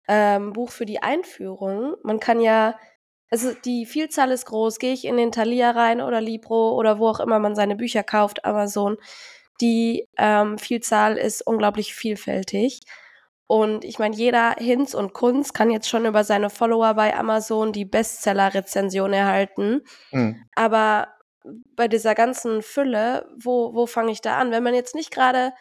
ähm, 0.09 0.53
Buch 0.53 0.71
für 0.71 0.87
die 0.87 1.03
Einführung? 1.03 1.95
Man 2.03 2.21
kann 2.21 2.41
ja, 2.41 2.79
also 3.31 3.53
die 3.65 3.87
Vielzahl 3.87 4.31
ist 4.31 4.47
groß. 4.47 4.79
Gehe 4.79 4.93
ich 4.93 5.05
in 5.05 5.17
den 5.17 5.33
Thalia 5.33 5.71
rein 5.71 6.01
oder 6.01 6.21
Libro 6.21 6.77
oder 6.77 6.99
wo 6.99 7.09
auch 7.09 7.21
immer 7.21 7.39
man 7.39 7.55
seine 7.55 7.77
Bücher 7.77 8.03
kauft, 8.03 8.45
Amazon. 8.45 8.97
Die 9.61 10.09
ähm, 10.19 10.59
Vielzahl 10.59 11.17
ist 11.17 11.47
unglaublich 11.47 11.95
vielfältig. 11.95 12.81
Und 13.47 13.85
ich 13.85 13.99
meine, 13.99 14.17
jeder 14.17 14.55
Hinz 14.59 14.95
und 14.95 15.13
Kunz 15.13 15.53
kann 15.53 15.71
jetzt 15.71 15.89
schon 15.89 16.07
über 16.07 16.25
seine 16.25 16.49
Follower 16.49 16.95
bei 16.95 17.15
Amazon 17.15 17.73
die 17.73 17.85
Bestseller-Rezension 17.85 19.13
erhalten. 19.13 19.83
Mhm. 20.11 20.43
Aber 20.55 21.09
bei 21.77 21.89
dieser 21.89 22.15
ganzen 22.15 22.63
Fülle, 22.63 23.29
wo, 23.37 23.75
wo 23.75 23.87
fange 23.87 24.13
ich 24.13 24.21
da 24.21 24.39
an? 24.39 24.53
Wenn 24.53 24.63
man 24.63 24.75
jetzt 24.75 24.95
nicht 24.95 25.11
gerade 25.11 25.53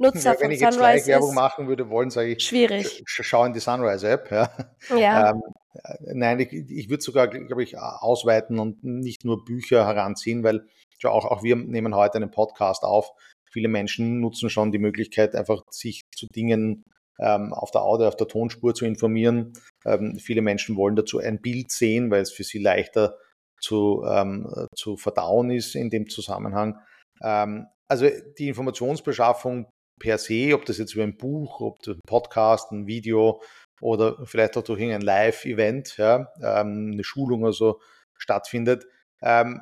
Nutzer 0.00 0.32
ja, 0.32 0.40
wenn 0.40 0.50
ich 0.50 0.60
jetzt 0.60 0.78
gleich 0.78 1.06
Werbung 1.06 1.34
machen 1.34 1.68
würde 1.68 1.90
wollen, 1.90 2.08
sage 2.08 2.32
ich, 2.32 2.42
schwierig. 2.42 3.02
Sch 3.04 3.20
schau 3.22 3.44
in 3.44 3.52
die 3.52 3.60
Sunrise-App. 3.60 4.30
Ja. 4.30 4.50
ja. 4.96 5.30
Ähm, 5.30 5.42
äh, 5.74 6.14
nein, 6.14 6.40
ich, 6.40 6.52
ich 6.52 6.88
würde 6.88 7.02
sogar, 7.02 7.28
glaube 7.28 7.62
ich, 7.62 7.78
ausweiten 7.78 8.58
und 8.58 8.82
nicht 8.82 9.26
nur 9.26 9.44
Bücher 9.44 9.86
heranziehen, 9.86 10.42
weil 10.42 10.66
auch, 11.04 11.26
auch 11.26 11.42
wir 11.42 11.56
nehmen 11.56 11.94
heute 11.94 12.16
einen 12.16 12.30
Podcast 12.30 12.82
auf. 12.82 13.10
Viele 13.50 13.68
Menschen 13.68 14.20
nutzen 14.20 14.48
schon 14.48 14.72
die 14.72 14.78
Möglichkeit, 14.78 15.34
einfach 15.34 15.64
sich 15.70 16.02
zu 16.16 16.26
Dingen 16.28 16.84
ähm, 17.18 17.52
auf 17.52 17.70
der 17.70 17.82
Audio, 17.82 18.08
auf 18.08 18.16
der 18.16 18.28
Tonspur 18.28 18.74
zu 18.74 18.86
informieren. 18.86 19.52
Ähm, 19.84 20.18
viele 20.18 20.40
Menschen 20.40 20.76
wollen 20.76 20.96
dazu 20.96 21.18
ein 21.18 21.42
Bild 21.42 21.70
sehen, 21.72 22.10
weil 22.10 22.22
es 22.22 22.32
für 22.32 22.44
sie 22.44 22.58
leichter 22.58 23.18
zu, 23.60 24.02
ähm, 24.08 24.50
zu 24.74 24.96
verdauen 24.96 25.50
ist 25.50 25.74
in 25.74 25.90
dem 25.90 26.08
Zusammenhang. 26.08 26.78
Ähm, 27.22 27.66
also 27.86 28.06
die 28.38 28.48
Informationsbeschaffung 28.48 29.66
per 30.00 30.18
se, 30.18 30.52
ob 30.54 30.64
das 30.64 30.78
jetzt 30.78 30.94
über 30.94 31.04
ein 31.04 31.16
Buch, 31.16 31.60
ob 31.60 31.80
das 31.82 31.94
ein 31.94 32.00
Podcast, 32.06 32.72
ein 32.72 32.88
Video 32.88 33.40
oder 33.80 34.16
vielleicht 34.26 34.56
auch 34.56 34.64
durch 34.64 34.82
ein 34.82 35.00
Live-Event, 35.00 35.96
ja, 35.96 36.32
ähm, 36.42 36.90
eine 36.92 37.04
Schulung 37.04 37.44
oder 37.44 37.52
so 37.52 37.80
stattfindet, 38.16 38.86
ähm, 39.22 39.60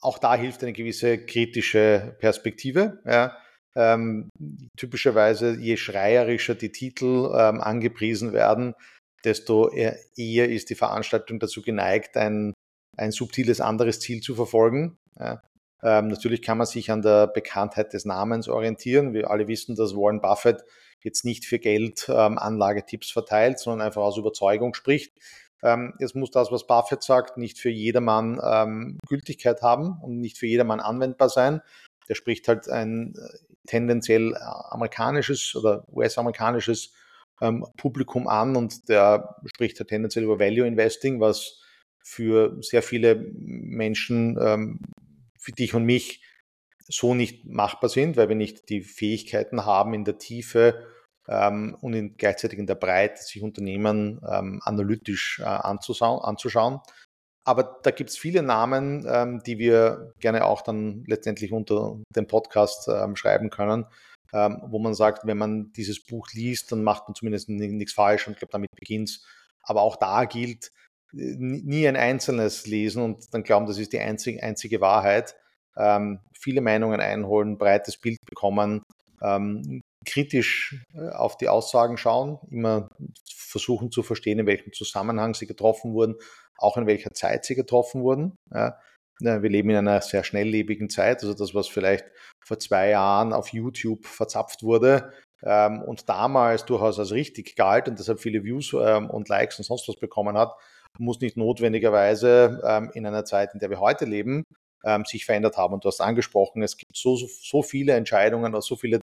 auch 0.00 0.18
da 0.18 0.34
hilft 0.34 0.62
eine 0.62 0.72
gewisse 0.72 1.18
kritische 1.24 2.16
Perspektive. 2.20 3.02
Ja. 3.04 3.36
Ähm, 3.74 4.30
typischerweise, 4.76 5.56
je 5.56 5.76
schreierischer 5.76 6.54
die 6.54 6.72
Titel 6.72 7.32
ähm, 7.36 7.60
angepriesen 7.60 8.32
werden, 8.32 8.74
desto 9.24 9.68
eher 9.70 10.48
ist 10.48 10.70
die 10.70 10.74
Veranstaltung 10.74 11.38
dazu 11.38 11.62
geneigt, 11.62 12.16
ein, 12.16 12.54
ein 12.96 13.12
subtiles 13.12 13.60
anderes 13.60 14.00
Ziel 14.00 14.20
zu 14.20 14.34
verfolgen. 14.34 14.98
Ja. 15.18 15.42
Ähm, 15.82 16.08
natürlich 16.08 16.42
kann 16.42 16.58
man 16.58 16.66
sich 16.66 16.90
an 16.90 17.02
der 17.02 17.26
Bekanntheit 17.28 17.92
des 17.92 18.04
Namens 18.04 18.48
orientieren. 18.48 19.14
Wir 19.14 19.30
alle 19.30 19.48
wissen, 19.48 19.76
dass 19.76 19.94
Warren 19.94 20.20
Buffett 20.20 20.64
jetzt 21.00 21.24
nicht 21.24 21.44
für 21.44 21.58
Geld 21.58 22.08
ähm, 22.08 22.38
Anlagetipps 22.38 23.10
verteilt, 23.10 23.58
sondern 23.58 23.86
einfach 23.86 24.02
aus 24.02 24.16
Überzeugung 24.16 24.74
spricht. 24.74 25.12
Ähm, 25.62 25.94
jetzt 25.98 26.14
muss 26.14 26.30
das, 26.30 26.50
was 26.52 26.66
Buffett 26.66 27.02
sagt, 27.02 27.36
nicht 27.36 27.58
für 27.58 27.70
jedermann 27.70 28.40
ähm, 28.42 28.98
Gültigkeit 29.08 29.62
haben 29.62 29.98
und 30.02 30.20
nicht 30.20 30.38
für 30.38 30.46
jedermann 30.46 30.80
anwendbar 30.80 31.28
sein. 31.28 31.60
Der 32.08 32.14
spricht 32.14 32.48
halt 32.48 32.68
ein 32.68 33.14
äh, 33.16 33.38
tendenziell 33.66 34.32
äh, 34.32 34.38
amerikanisches 34.70 35.54
oder 35.54 35.84
US-amerikanisches 35.92 36.92
ähm, 37.40 37.66
Publikum 37.76 38.26
an 38.28 38.56
und 38.56 38.88
der 38.88 39.36
spricht 39.46 39.78
halt 39.78 39.90
tendenziell 39.90 40.24
über 40.24 40.40
Value 40.40 40.66
Investing, 40.66 41.20
was 41.20 41.60
für 42.02 42.56
sehr 42.62 42.82
viele 42.82 43.16
Menschen 43.32 44.38
ähm, 44.40 44.80
für 45.48 45.52
dich 45.52 45.74
und 45.74 45.84
mich 45.84 46.22
so 46.86 47.14
nicht 47.14 47.46
machbar 47.46 47.88
sind, 47.88 48.16
weil 48.16 48.28
wir 48.28 48.36
nicht 48.36 48.68
die 48.68 48.82
Fähigkeiten 48.82 49.64
haben, 49.64 49.94
in 49.94 50.04
der 50.04 50.18
Tiefe 50.18 50.86
ähm, 51.26 51.76
und 51.80 51.94
in, 51.94 52.16
gleichzeitig 52.16 52.58
in 52.58 52.66
der 52.66 52.74
Breite 52.74 53.22
sich 53.22 53.42
Unternehmen 53.42 54.20
ähm, 54.30 54.60
analytisch 54.62 55.40
äh, 55.40 55.44
anzuschauen. 55.44 56.80
Aber 57.44 57.78
da 57.82 57.90
gibt 57.92 58.10
es 58.10 58.18
viele 58.18 58.42
Namen, 58.42 59.06
ähm, 59.08 59.42
die 59.46 59.58
wir 59.58 60.12
gerne 60.20 60.44
auch 60.44 60.60
dann 60.60 61.04
letztendlich 61.06 61.50
unter 61.50 61.98
dem 62.14 62.26
Podcast 62.26 62.88
ähm, 62.88 63.16
schreiben 63.16 63.48
können, 63.48 63.86
ähm, 64.34 64.60
wo 64.66 64.78
man 64.78 64.92
sagt, 64.92 65.26
wenn 65.26 65.38
man 65.38 65.72
dieses 65.72 66.04
Buch 66.04 66.28
liest, 66.32 66.72
dann 66.72 66.82
macht 66.82 67.08
man 67.08 67.14
zumindest 67.14 67.48
nichts 67.48 67.94
falsch 67.94 68.26
und 68.26 68.34
ich 68.34 68.38
glaube, 68.38 68.52
damit 68.52 68.68
beginnt 68.78 69.08
es. 69.08 69.24
Aber 69.62 69.80
auch 69.80 69.96
da 69.96 70.26
gilt, 70.26 70.72
nie 71.12 71.86
ein 71.88 71.96
einzelnes 71.96 72.66
lesen 72.66 73.02
und 73.02 73.32
dann 73.32 73.42
glauben, 73.42 73.66
das 73.66 73.78
ist 73.78 73.92
die 73.92 74.00
einzige, 74.00 74.42
einzige 74.42 74.80
Wahrheit. 74.80 75.36
Ähm, 75.76 76.20
viele 76.38 76.60
Meinungen 76.60 77.00
einholen, 77.00 77.58
breites 77.58 77.96
Bild 77.98 78.18
bekommen, 78.26 78.82
ähm, 79.22 79.80
kritisch 80.06 80.84
äh, 80.94 81.08
auf 81.10 81.36
die 81.36 81.48
Aussagen 81.48 81.96
schauen, 81.96 82.38
immer 82.50 82.88
versuchen 83.28 83.90
zu 83.90 84.02
verstehen, 84.02 84.38
in 84.38 84.46
welchem 84.46 84.72
Zusammenhang 84.72 85.34
sie 85.34 85.46
getroffen 85.46 85.92
wurden, 85.92 86.16
auch 86.58 86.76
in 86.76 86.86
welcher 86.86 87.12
Zeit 87.12 87.44
sie 87.44 87.54
getroffen 87.54 88.02
wurden. 88.02 88.36
Ja. 88.52 88.78
Wir 89.20 89.50
leben 89.50 89.70
in 89.70 89.76
einer 89.76 90.00
sehr 90.00 90.22
schnelllebigen 90.22 90.88
Zeit, 90.90 91.22
also 91.22 91.34
das, 91.34 91.52
was 91.52 91.66
vielleicht 91.66 92.04
vor 92.46 92.60
zwei 92.60 92.90
Jahren 92.90 93.32
auf 93.32 93.48
YouTube 93.48 94.06
verzapft 94.06 94.62
wurde, 94.62 95.12
ähm, 95.42 95.82
und 95.82 96.08
damals 96.08 96.64
durchaus 96.64 96.98
als 96.98 97.12
richtig 97.12 97.56
galt 97.56 97.88
und 97.88 97.98
deshalb 97.98 98.20
viele 98.20 98.44
Views 98.44 98.72
ähm, 98.74 99.10
und 99.10 99.28
Likes 99.28 99.58
und 99.58 99.64
sonst 99.64 99.88
was 99.88 99.96
bekommen 99.96 100.36
hat, 100.36 100.54
muss 100.98 101.20
nicht 101.20 101.36
notwendigerweise 101.36 102.60
ähm, 102.64 102.90
in 102.94 103.06
einer 103.06 103.24
Zeit, 103.24 103.54
in 103.54 103.60
der 103.60 103.70
wir 103.70 103.80
heute 103.80 104.04
leben, 104.04 104.44
ähm, 104.84 105.04
sich 105.04 105.24
verändert 105.24 105.56
haben. 105.56 105.74
Und 105.74 105.84
du 105.84 105.88
hast 105.88 106.00
angesprochen, 106.00 106.62
es 106.62 106.76
gibt 106.76 106.96
so, 106.96 107.16
so, 107.16 107.62
viele 107.62 107.92
Entscheidungen 107.92 108.58
so 108.60 108.76
viele 108.76 109.00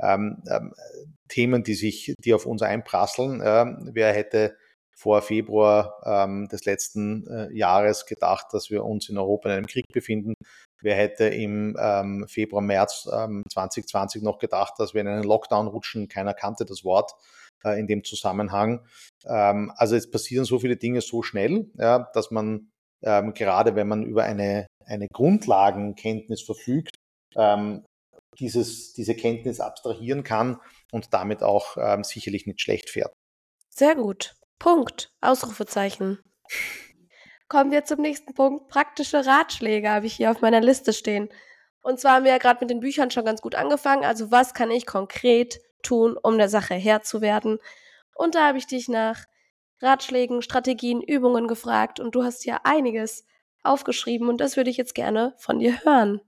ähm, 0.00 0.42
ähm, 0.50 0.72
Themen, 1.28 1.62
die 1.62 1.74
sich, 1.74 2.14
die 2.18 2.34
auf 2.34 2.46
uns 2.46 2.62
einprasseln. 2.62 3.40
wer 3.40 4.12
hätte 4.12 4.56
vor 4.94 5.22
Februar 5.22 6.00
ähm, 6.04 6.48
des 6.48 6.64
letzten 6.64 7.26
äh, 7.26 7.52
Jahres 7.52 8.06
gedacht, 8.06 8.46
dass 8.52 8.70
wir 8.70 8.84
uns 8.84 9.08
in 9.08 9.18
Europa 9.18 9.48
in 9.48 9.56
einem 9.56 9.66
Krieg 9.66 9.86
befinden. 9.92 10.34
Wer 10.80 10.96
hätte 10.96 11.24
im 11.24 11.76
ähm, 11.80 12.26
Februar, 12.28 12.62
März 12.62 13.08
ähm, 13.12 13.42
2020 13.50 14.22
noch 14.22 14.38
gedacht, 14.38 14.74
dass 14.78 14.94
wir 14.94 15.00
in 15.00 15.08
einen 15.08 15.24
Lockdown 15.24 15.66
rutschen? 15.66 16.08
Keiner 16.08 16.34
kannte 16.34 16.64
das 16.64 16.84
Wort 16.84 17.12
äh, 17.64 17.78
in 17.78 17.86
dem 17.86 18.04
Zusammenhang. 18.04 18.86
Ähm, 19.24 19.72
also 19.76 19.96
es 19.96 20.10
passieren 20.10 20.44
so 20.44 20.58
viele 20.58 20.76
Dinge 20.76 21.00
so 21.00 21.22
schnell, 21.22 21.70
ja, 21.78 22.10
dass 22.14 22.30
man 22.30 22.70
ähm, 23.04 23.34
gerade 23.34 23.76
wenn 23.76 23.86
man 23.86 24.02
über 24.02 24.24
eine, 24.24 24.66
eine 24.86 25.08
Grundlagenkenntnis 25.12 26.42
verfügt, 26.42 26.96
ähm, 27.36 27.84
dieses, 28.38 28.94
diese 28.94 29.14
Kenntnis 29.14 29.60
abstrahieren 29.60 30.24
kann 30.24 30.58
und 30.90 31.12
damit 31.12 31.42
auch 31.42 31.76
ähm, 31.78 32.02
sicherlich 32.02 32.46
nicht 32.46 32.60
schlecht 32.60 32.90
fährt. 32.90 33.12
Sehr 33.68 33.94
gut. 33.94 34.34
Punkt. 34.58 35.10
Ausrufezeichen. 35.20 36.18
Kommen 37.48 37.70
wir 37.70 37.84
zum 37.84 38.00
nächsten 38.00 38.34
Punkt. 38.34 38.68
Praktische 38.68 39.26
Ratschläge 39.26 39.90
habe 39.90 40.06
ich 40.06 40.14
hier 40.14 40.30
auf 40.30 40.40
meiner 40.40 40.60
Liste 40.60 40.92
stehen. 40.92 41.28
Und 41.82 42.00
zwar 42.00 42.14
haben 42.14 42.24
wir 42.24 42.32
ja 42.32 42.38
gerade 42.38 42.60
mit 42.60 42.70
den 42.70 42.80
Büchern 42.80 43.10
schon 43.10 43.24
ganz 43.24 43.42
gut 43.42 43.54
angefangen. 43.54 44.04
Also 44.04 44.30
was 44.30 44.54
kann 44.54 44.70
ich 44.70 44.86
konkret 44.86 45.60
tun, 45.84 46.16
um 46.20 46.38
der 46.38 46.48
Sache 46.48 46.74
Herr 46.74 47.02
zu 47.02 47.20
werden? 47.20 47.58
Und 48.16 48.34
da 48.34 48.48
habe 48.48 48.58
ich 48.58 48.66
dich 48.66 48.88
nach 48.88 49.24
Ratschlägen, 49.80 50.42
Strategien, 50.42 51.02
Übungen 51.02 51.46
gefragt 51.46 52.00
und 52.00 52.14
du 52.14 52.24
hast 52.24 52.44
ja 52.44 52.60
einiges 52.64 53.24
aufgeschrieben 53.62 54.28
und 54.28 54.40
das 54.40 54.56
würde 54.56 54.70
ich 54.70 54.76
jetzt 54.76 54.94
gerne 54.94 55.34
von 55.38 55.58
dir 55.58 55.84
hören. 55.84 56.20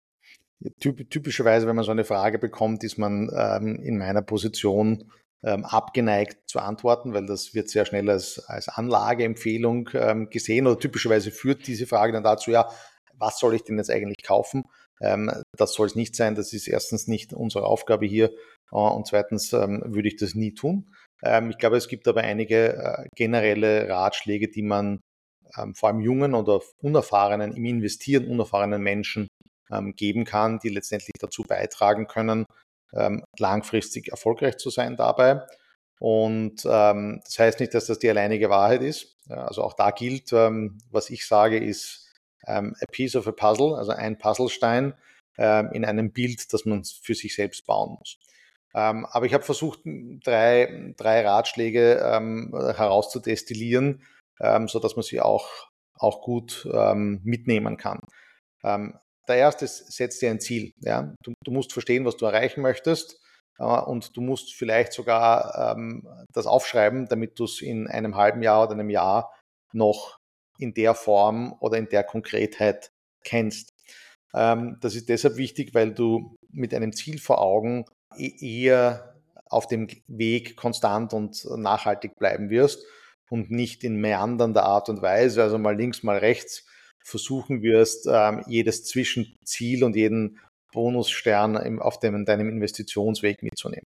Typischerweise, 0.81 1.67
wenn 1.67 1.77
man 1.77 1.85
so 1.85 1.90
eine 1.90 2.05
Frage 2.05 2.38
bekommt, 2.38 2.85
ist 2.85 2.97
man 2.97 3.31
ähm, 3.37 3.81
in 3.83 3.99
meiner 3.99 4.23
Position 4.23 5.11
ähm, 5.43 5.64
abgeneigt 5.64 6.49
zu 6.49 6.59
antworten, 6.59 7.12
weil 7.12 7.27
das 7.27 7.55
wird 7.55 7.69
sehr 7.69 7.85
schnell 7.85 8.09
als, 8.09 8.38
als 8.47 8.69
Anlageempfehlung 8.69 9.90
ähm, 9.93 10.31
gesehen 10.31 10.67
oder 10.67 10.79
typischerweise 10.79 11.31
führt 11.31 11.67
diese 11.67 11.87
Frage 11.87 12.12
dann 12.12 12.25
dazu, 12.25 12.51
ja, 12.51 12.71
was 13.19 13.38
soll 13.38 13.55
ich 13.55 13.62
denn 13.62 13.77
jetzt 13.77 13.90
eigentlich 13.90 14.23
kaufen? 14.23 14.64
Ähm, 15.00 15.30
das 15.57 15.74
soll 15.74 15.87
es 15.87 15.94
nicht 15.94 16.16
sein, 16.16 16.35
das 16.35 16.52
ist 16.52 16.68
erstens 16.68 17.09
nicht 17.09 17.33
unsere 17.33 17.66
Aufgabe 17.66 18.07
hier 18.07 18.30
äh, 18.72 18.76
und 18.76 19.07
zweitens 19.07 19.52
ähm, 19.52 19.83
würde 19.87 20.09
ich 20.09 20.16
das 20.16 20.35
nie 20.35 20.54
tun. 20.54 20.94
Ähm, 21.22 21.50
ich 21.50 21.59
glaube, 21.59 21.76
es 21.76 21.88
gibt 21.88 22.09
aber 22.09 22.22
einige 22.22 22.76
äh, 22.76 23.09
generelle 23.16 23.88
Ratschläge, 23.88 24.48
die 24.48 24.62
man 24.62 25.00
vor 25.74 25.88
allem 25.88 26.00
jungen 26.00 26.35
oder 26.35 26.62
unerfahrenen, 26.83 27.52
im 27.52 27.64
Investieren 27.64 28.26
unerfahrenen 28.26 28.83
Menschen 28.83 29.28
geben 29.94 30.24
kann, 30.24 30.59
die 30.59 30.68
letztendlich 30.70 31.12
dazu 31.20 31.44
beitragen 31.44 32.09
können, 32.09 32.44
langfristig 33.38 34.09
erfolgreich 34.09 34.57
zu 34.57 34.70
sein 34.70 34.96
dabei. 34.96 35.46
Und 36.00 36.64
das 36.64 37.38
heißt 37.38 37.61
nicht, 37.61 37.72
dass 37.72 37.87
das 37.87 38.00
die 38.00 38.11
alleinige 38.11 38.50
Wahrheit 38.50 38.83
ist. 38.83 39.16
Also 39.28 39.62
auch 39.62 39.74
da 39.74 39.92
gilt, 39.92 40.33
was 40.33 41.11
ich 41.11 41.24
sage, 41.24 41.59
ist 41.59 42.04
ähm, 42.46 42.74
a 42.80 42.87
piece 42.90 43.16
of 43.16 43.26
a 43.26 43.33
puzzle, 43.33 43.76
also 43.76 43.92
ein 43.92 44.18
Puzzlestein 44.18 44.94
ähm, 45.38 45.70
in 45.72 45.85
einem 45.85 46.12
Bild, 46.12 46.52
das 46.52 46.64
man 46.64 46.85
für 46.85 47.14
sich 47.14 47.35
selbst 47.35 47.66
bauen 47.66 47.96
muss. 47.98 48.18
Ähm, 48.74 49.07
aber 49.07 49.26
ich 49.26 49.35
habe 49.35 49.44
versucht, 49.44 49.80
drei, 49.85 50.94
drei 50.96 51.26
Ratschläge 51.26 52.00
ähm, 52.04 52.52
herauszudestillieren, 52.52 54.02
ähm, 54.40 54.68
so 54.68 54.80
dass 54.80 54.96
man 54.96 55.04
sie 55.04 55.20
auch, 55.20 55.48
auch 55.94 56.22
gut 56.22 56.68
ähm, 56.72 57.20
mitnehmen 57.22 57.76
kann. 57.76 58.00
Ähm, 58.64 58.98
der 59.28 59.37
erste 59.37 59.64
ist, 59.64 59.92
setz 59.92 60.18
dir 60.18 60.30
ein 60.30 60.40
Ziel. 60.40 60.72
Ja? 60.80 61.14
Du, 61.22 61.35
du 61.44 61.50
musst 61.52 61.72
verstehen, 61.72 62.04
was 62.04 62.16
du 62.16 62.26
erreichen 62.26 62.62
möchtest 62.62 63.20
äh, 63.59 63.64
und 63.64 64.16
du 64.16 64.20
musst 64.20 64.54
vielleicht 64.54 64.92
sogar 64.92 65.76
ähm, 65.76 66.09
das 66.33 66.46
aufschreiben, 66.46 67.07
damit 67.09 67.38
du 67.38 67.44
es 67.44 67.62
in 67.62 67.87
einem 67.87 68.16
halben 68.16 68.42
Jahr 68.42 68.64
oder 68.64 68.72
einem 68.72 68.90
Jahr 68.90 69.33
noch 69.72 70.18
in 70.59 70.75
der 70.75 70.95
Form 70.95 71.55
oder 71.61 71.79
in 71.79 71.88
der 71.88 72.05
Konkretheit 72.05 72.90
kennst. 73.25 73.71
Ähm, 74.35 74.79
das 74.81 74.95
ist 74.95 75.09
deshalb 75.09 75.37
wichtig, 75.37 75.75
weil 75.75 75.93
du 75.93 76.37
mit 76.51 76.75
einem 76.75 76.93
Ziel 76.93 77.19
vor 77.19 77.40
Augen 77.40 77.85
E-, 78.17 78.64
eher 78.64 79.14
auf 79.47 79.67
dem 79.67 79.88
Weg 80.09 80.57
konstant 80.57 81.12
und 81.12 81.45
nachhaltig 81.57 82.17
bleiben 82.17 82.51
wirst 82.51 82.85
und 83.31 83.51
nicht 83.51 83.85
in 83.85 84.01
meandernder 84.01 84.64
Art 84.64 84.88
und 84.88 85.03
Weise, 85.03 85.43
also 85.43 85.59
mal 85.59 85.77
links, 85.77 86.03
mal 86.03 86.19
rechts 86.19 86.67
versuchen 87.05 87.62
wirst, 87.62 88.09
ähm, 88.11 88.43
jedes 88.47 88.85
Zwischenziel 88.85 89.85
und 89.85 89.95
jeden 89.95 90.40
Bonusstern 90.73 91.79
auf 91.79 92.01
deinem 92.01 92.49
Investitionsweg 92.49 93.43
mitzunehmen. 93.43 93.85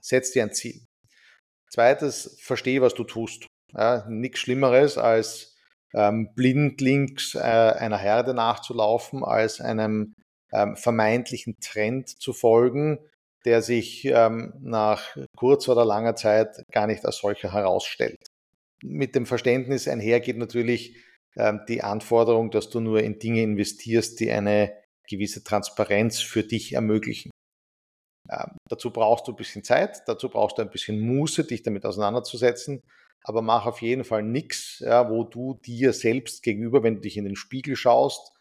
Setz 0.00 0.32
dir 0.32 0.42
ein 0.42 0.52
Ziel. 0.52 0.82
Zweites, 1.70 2.36
verstehe, 2.40 2.82
was 2.82 2.94
du 2.94 3.04
tust. 3.04 3.46
Ja, 3.72 4.06
nichts 4.08 4.40
Schlimmeres 4.40 4.98
als 4.98 5.56
ähm, 5.94 6.34
blindlings 6.34 7.34
äh, 7.34 7.38
einer 7.38 7.98
Herde 7.98 8.34
nachzulaufen, 8.34 9.24
als 9.24 9.60
einem 9.60 10.14
ähm, 10.52 10.76
vermeintlichen 10.76 11.56
Trend 11.60 12.08
zu 12.08 12.32
folgen, 12.32 12.98
der 13.44 13.62
sich 13.62 14.04
ähm, 14.04 14.54
nach 14.60 15.16
kurzer 15.36 15.72
oder 15.72 15.84
langer 15.84 16.16
Zeit 16.16 16.62
gar 16.70 16.86
nicht 16.86 17.04
als 17.04 17.18
solcher 17.18 17.52
herausstellt. 17.52 18.18
Mit 18.82 19.14
dem 19.14 19.26
Verständnis 19.26 19.88
einhergeht 19.88 20.36
natürlich 20.36 20.96
ähm, 21.36 21.60
die 21.68 21.82
Anforderung, 21.82 22.50
dass 22.50 22.70
du 22.70 22.80
nur 22.80 23.02
in 23.02 23.18
Dinge 23.18 23.42
investierst, 23.42 24.20
die 24.20 24.30
eine 24.30 24.72
gewisse 25.08 25.42
Transparenz 25.42 26.20
für 26.20 26.42
dich 26.42 26.74
ermöglichen. 26.74 27.30
Ähm, 28.30 28.56
dazu 28.68 28.92
brauchst 28.92 29.26
du 29.26 29.32
ein 29.32 29.36
bisschen 29.36 29.64
Zeit, 29.64 30.02
dazu 30.06 30.28
brauchst 30.28 30.58
du 30.58 30.62
ein 30.62 30.70
bisschen 30.70 31.00
Muße, 31.00 31.44
dich 31.44 31.62
damit 31.62 31.86
auseinanderzusetzen, 31.86 32.82
aber 33.24 33.42
mach 33.42 33.66
auf 33.66 33.82
jeden 33.82 34.04
Fall 34.04 34.22
nichts, 34.22 34.78
ja, 34.80 35.10
wo 35.10 35.24
du 35.24 35.60
dir 35.64 35.92
selbst 35.92 36.42
gegenüber, 36.42 36.82
wenn 36.82 36.96
du 36.96 37.00
dich 37.00 37.16
in 37.16 37.24
den 37.24 37.36
Spiegel 37.36 37.76
schaust, 37.76 38.32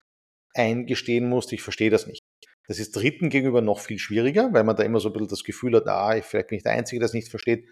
eingestehen 0.54 1.30
musst, 1.30 1.52
ich 1.54 1.62
verstehe 1.62 1.90
das 1.90 2.08
nicht. 2.08 2.22
Das 2.68 2.80
ist 2.80 2.96
Dritten 2.96 3.30
gegenüber 3.30 3.62
noch 3.62 3.80
viel 3.80 4.00
schwieriger, 4.00 4.52
weil 4.54 4.64
man 4.64 4.76
da 4.76 4.84
immer 4.84 5.00
so 5.00 5.10
ein 5.10 5.14
bisschen 5.14 5.30
das 5.30 5.44
Gefühl 5.44 5.76
hat, 5.76 5.88
ah, 5.88 6.22
vielleicht 6.22 6.50
bin 6.50 6.58
ich 6.58 6.64
der 6.64 6.74
Einzige, 6.74 7.00
der 7.00 7.08
es 7.08 7.14
nicht 7.14 7.30
versteht. 7.30 7.68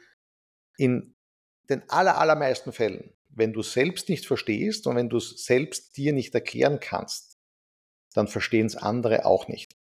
In 0.78 1.16
den 1.70 1.84
aller, 1.90 2.18
allermeisten 2.18 2.72
Fällen, 2.72 3.14
wenn 3.30 3.54
du 3.54 3.62
selbst 3.62 4.08
nicht 4.08 4.26
verstehst 4.26 4.88
und 4.88 4.96
wenn 4.96 5.10
du 5.10 5.18
es 5.18 5.44
selbst 5.46 5.98
dir 5.98 6.14
nicht 6.14 6.34
erklären 6.34 6.80
kannst, 6.80 7.38
dann 8.14 8.28
verstehen 8.28 8.68
es 8.68 8.78
andere 8.78 9.26
auch 9.26 9.48
nicht. 9.48 9.76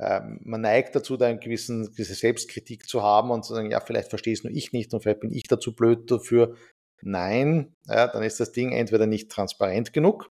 Ähm, 0.00 0.40
man 0.44 0.60
neigt 0.60 0.94
dazu, 0.94 1.16
da 1.16 1.26
eine 1.26 1.38
gewissen, 1.38 1.90
gewisse 1.90 2.14
Selbstkritik 2.14 2.88
zu 2.88 3.02
haben 3.02 3.30
und 3.30 3.44
zu 3.44 3.54
sagen, 3.54 3.70
ja, 3.70 3.80
vielleicht 3.80 4.10
verstehe 4.10 4.32
es 4.32 4.44
nur 4.44 4.52
ich 4.52 4.72
nicht 4.72 4.94
und 4.94 5.02
vielleicht 5.02 5.20
bin 5.20 5.32
ich 5.32 5.44
dazu 5.44 5.74
blöd 5.74 6.10
dafür. 6.10 6.54
Nein, 7.02 7.74
ja, 7.86 8.06
dann 8.08 8.22
ist 8.22 8.40
das 8.40 8.52
Ding 8.52 8.72
entweder 8.72 9.06
nicht 9.06 9.30
transparent 9.30 9.92
genug 9.92 10.30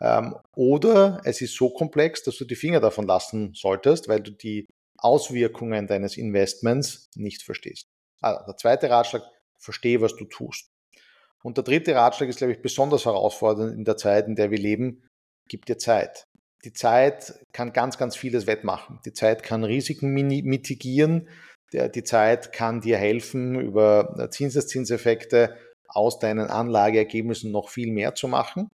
ähm, 0.00 0.36
oder 0.54 1.20
es 1.24 1.40
ist 1.40 1.54
so 1.54 1.70
komplex, 1.70 2.22
dass 2.22 2.36
du 2.36 2.44
die 2.44 2.56
Finger 2.56 2.80
davon 2.80 3.06
lassen 3.06 3.52
solltest, 3.54 4.08
weil 4.08 4.20
du 4.20 4.30
die 4.30 4.66
Auswirkungen 4.98 5.86
deines 5.86 6.16
Investments 6.16 7.10
nicht 7.14 7.42
verstehst. 7.42 7.86
Also 8.20 8.44
der 8.46 8.56
zweite 8.56 8.90
Ratschlag, 8.90 9.22
verstehe, 9.58 10.00
was 10.00 10.16
du 10.16 10.24
tust. 10.24 10.70
Und 11.42 11.56
der 11.56 11.64
dritte 11.64 11.94
Ratschlag 11.94 12.28
ist, 12.28 12.38
glaube 12.38 12.52
ich, 12.52 12.62
besonders 12.62 13.04
herausfordernd 13.04 13.74
in 13.74 13.84
der 13.84 13.96
Zeit, 13.96 14.26
in 14.26 14.36
der 14.36 14.50
wir 14.50 14.58
leben. 14.58 15.06
Gib 15.48 15.66
dir 15.66 15.78
Zeit. 15.78 16.26
Die 16.64 16.72
Zeit 16.72 17.34
kann 17.52 17.72
ganz, 17.72 17.96
ganz 17.96 18.16
vieles 18.16 18.46
wettmachen. 18.46 19.00
Die 19.04 19.12
Zeit 19.12 19.42
kann 19.42 19.64
Risiken 19.64 20.12
mitigieren. 20.12 21.28
Die 21.72 22.04
Zeit 22.04 22.52
kann 22.52 22.80
dir 22.80 22.98
helfen, 22.98 23.58
über 23.60 24.28
Zinseszinseffekte 24.30 25.56
aus 25.86 26.18
deinen 26.18 26.48
Anlageergebnissen 26.48 27.50
noch 27.50 27.68
viel 27.68 27.92
mehr 27.92 28.14
zu 28.14 28.28
machen. 28.28 28.70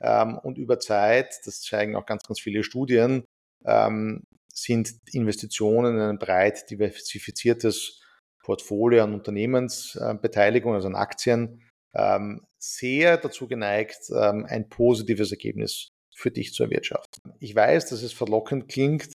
Ähm, 0.00 0.38
und 0.38 0.58
über 0.58 0.78
Zeit, 0.78 1.40
das 1.44 1.60
zeigen 1.60 1.96
auch 1.96 2.06
ganz, 2.06 2.22
ganz 2.24 2.40
viele 2.40 2.62
Studien, 2.64 3.24
ähm, 3.64 4.24
sind 4.52 4.92
Investitionen 5.12 5.96
in 5.96 6.02
ein 6.02 6.18
breit 6.18 6.70
diversifiziertes 6.70 8.00
Portfolio 8.42 9.04
an 9.04 9.14
Unternehmensbeteiligung, 9.14 10.74
also 10.74 10.88
an 10.88 10.96
Aktien, 10.96 11.62
ähm, 11.94 12.44
sehr 12.58 13.16
dazu 13.16 13.46
geneigt, 13.48 14.10
ein 14.12 14.68
positives 14.68 15.30
Ergebnis 15.30 15.88
für 16.20 16.30
dich 16.30 16.52
zu 16.52 16.64
erwirtschaften. 16.64 17.32
Ich 17.40 17.54
weiß, 17.54 17.88
dass 17.88 18.02
es 18.02 18.12
verlockend 18.12 18.68
klingt, 18.68 19.12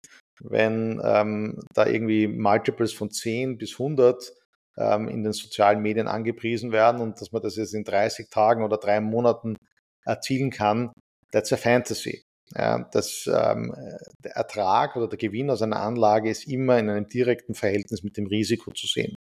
wenn 0.42 1.00
ähm, 1.04 1.60
da 1.74 1.86
irgendwie 1.86 2.28
Multiples 2.28 2.92
von 2.92 3.10
10 3.10 3.58
bis 3.58 3.72
100 3.72 4.32
ähm, 4.76 5.08
in 5.08 5.22
den 5.22 5.32
sozialen 5.32 5.82
Medien 5.82 6.08
angepriesen 6.08 6.72
werden 6.72 7.00
und 7.00 7.20
dass 7.20 7.32
man 7.32 7.42
das 7.42 7.56
jetzt 7.56 7.74
in 7.74 7.84
30 7.84 8.30
Tagen 8.30 8.64
oder 8.64 8.78
drei 8.78 9.00
Monaten 9.00 9.56
erzielen 10.04 10.50
kann, 10.50 10.92
that's 11.32 11.52
a 11.52 11.56
fantasy. 11.56 12.22
Ja, 12.56 12.88
das, 12.92 13.30
ähm, 13.32 13.72
der 14.24 14.32
Ertrag 14.32 14.96
oder 14.96 15.06
der 15.06 15.18
Gewinn 15.18 15.50
aus 15.50 15.62
einer 15.62 15.80
Anlage 15.80 16.30
ist 16.30 16.48
immer 16.48 16.78
in 16.78 16.90
einem 16.90 17.08
direkten 17.08 17.54
Verhältnis 17.54 18.02
mit 18.02 18.16
dem 18.16 18.26
Risiko 18.26 18.72
zu 18.72 18.88
sehen. 18.88 19.14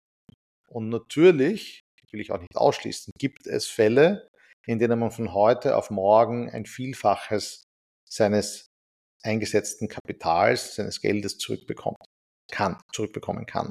Und 0.70 0.88
natürlich, 0.88 1.80
will 2.10 2.20
ich 2.20 2.30
auch 2.30 2.40
nicht 2.40 2.56
ausschließen, 2.56 3.12
gibt 3.18 3.46
es 3.46 3.66
Fälle, 3.66 4.28
in 4.66 4.78
denen 4.78 4.98
man 4.98 5.10
von 5.10 5.34
heute 5.34 5.76
auf 5.76 5.90
morgen 5.90 6.48
ein 6.50 6.64
Vielfaches 6.64 7.67
seines 8.09 8.66
eingesetzten 9.23 9.88
Kapitals, 9.88 10.77
seines 10.77 11.01
Geldes 11.01 11.38
zurückbekommt, 11.38 11.99
kann, 12.51 12.79
zurückbekommen 12.92 13.47
kann. 13.47 13.71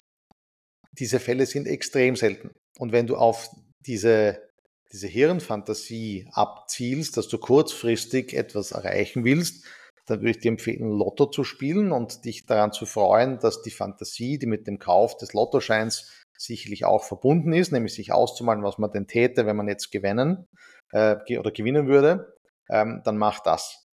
Diese 0.94 1.20
Fälle 1.20 1.46
sind 1.46 1.68
extrem 1.68 2.16
selten. 2.16 2.52
Und 2.80 2.92
wenn 2.92 3.08
du 3.08 3.16
auf 3.16 3.50
diese 3.86 4.48
diese 4.92 5.08
Hirnfantasie 5.08 6.30
abzielst, 6.32 7.18
dass 7.18 7.28
du 7.28 7.38
kurzfristig 7.38 8.34
etwas 8.34 8.72
erreichen 8.72 9.24
willst, 9.24 9.66
dann 10.06 10.20
würde 10.20 10.32
ich 10.32 10.40
dir 10.40 10.52
empfehlen, 10.52 10.90
Lotto 10.90 11.26
zu 11.26 11.44
spielen 11.44 11.92
und 11.92 12.24
dich 12.24 12.46
daran 12.46 12.72
zu 12.72 12.86
freuen, 12.86 13.40
dass 13.40 13.62
die 13.62 13.72
Fantasie, 13.72 14.40
die 14.40 14.46
mit 14.46 14.66
dem 14.66 14.80
Kauf 14.80 15.18
des 15.18 15.34
Lottoscheins 15.34 16.10
sicherlich 16.38 16.86
auch 16.86 17.04
verbunden 17.04 17.52
ist, 17.52 17.72
nämlich 17.72 17.94
sich 17.94 18.14
auszumalen, 18.14 18.64
was 18.64 18.78
man 18.78 18.92
denn 18.92 19.08
täte, 19.08 19.46
wenn 19.46 19.58
man 19.58 19.68
jetzt 19.68 19.92
gewinnen 19.92 20.48
äh, 20.92 21.18
oder 21.38 21.52
gewinnen 21.52 21.88
würde, 21.88 22.34
ähm, 22.70 23.02
dann 23.04 23.18
mach 23.18 23.42
das. 23.42 23.87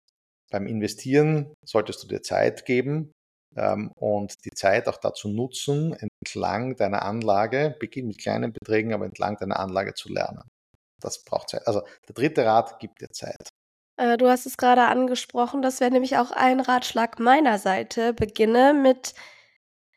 Beim 0.55 0.69
Investieren 0.69 1.53
solltest 1.65 2.05
du 2.05 2.07
dir 2.07 2.23
Zeit 2.23 2.65
geben 2.65 3.11
ähm, 3.57 3.91
und 3.97 4.45
die 4.45 4.53
Zeit 4.53 4.87
auch 4.87 4.99
dazu 4.99 5.27
nutzen, 5.27 5.97
entlang 5.99 6.77
deiner 6.77 7.03
Anlage, 7.03 7.75
beginn 7.81 8.07
mit 8.07 8.19
kleinen 8.19 8.53
Beträgen, 8.53 8.95
aber 8.95 9.05
entlang 9.05 9.37
deiner 9.37 9.59
Anlage 9.59 9.95
zu 9.95 10.13
lernen. 10.13 10.45
Das 11.01 11.25
braucht 11.25 11.49
Zeit. 11.49 11.67
Also 11.67 11.83
der 12.07 12.15
dritte 12.15 12.45
Rat 12.45 12.79
gibt 12.79 13.01
dir 13.01 13.11
Zeit. 13.11 13.49
Äh, 13.97 14.17
du 14.17 14.29
hast 14.29 14.47
es 14.47 14.57
gerade 14.57 14.83
angesprochen, 14.83 15.61
das 15.61 15.81
wäre 15.81 15.91
nämlich 15.91 16.19
auch 16.19 16.31
ein 16.31 16.61
Ratschlag 16.61 17.19
meiner 17.19 17.59
Seite. 17.59 18.15
Beginne 18.15 18.75
mit 18.75 19.15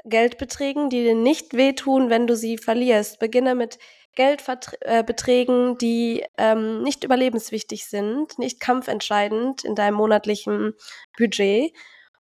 Geldbeträgen, 0.06 0.90
die 0.90 1.04
dir 1.04 1.14
nicht 1.14 1.54
wehtun, 1.54 2.10
wenn 2.10 2.26
du 2.26 2.36
sie 2.36 2.58
verlierst. 2.58 3.20
Beginne 3.20 3.54
mit 3.54 3.78
Geldbeträgen, 4.18 5.74
äh, 5.74 5.78
die 5.78 6.26
ähm, 6.38 6.82
nicht 6.82 7.04
überlebenswichtig 7.04 7.86
sind, 7.86 8.40
nicht 8.40 8.60
kampfentscheidend 8.60 9.64
in 9.64 9.76
deinem 9.76 9.94
monatlichen 9.94 10.74
Budget. 11.18 11.72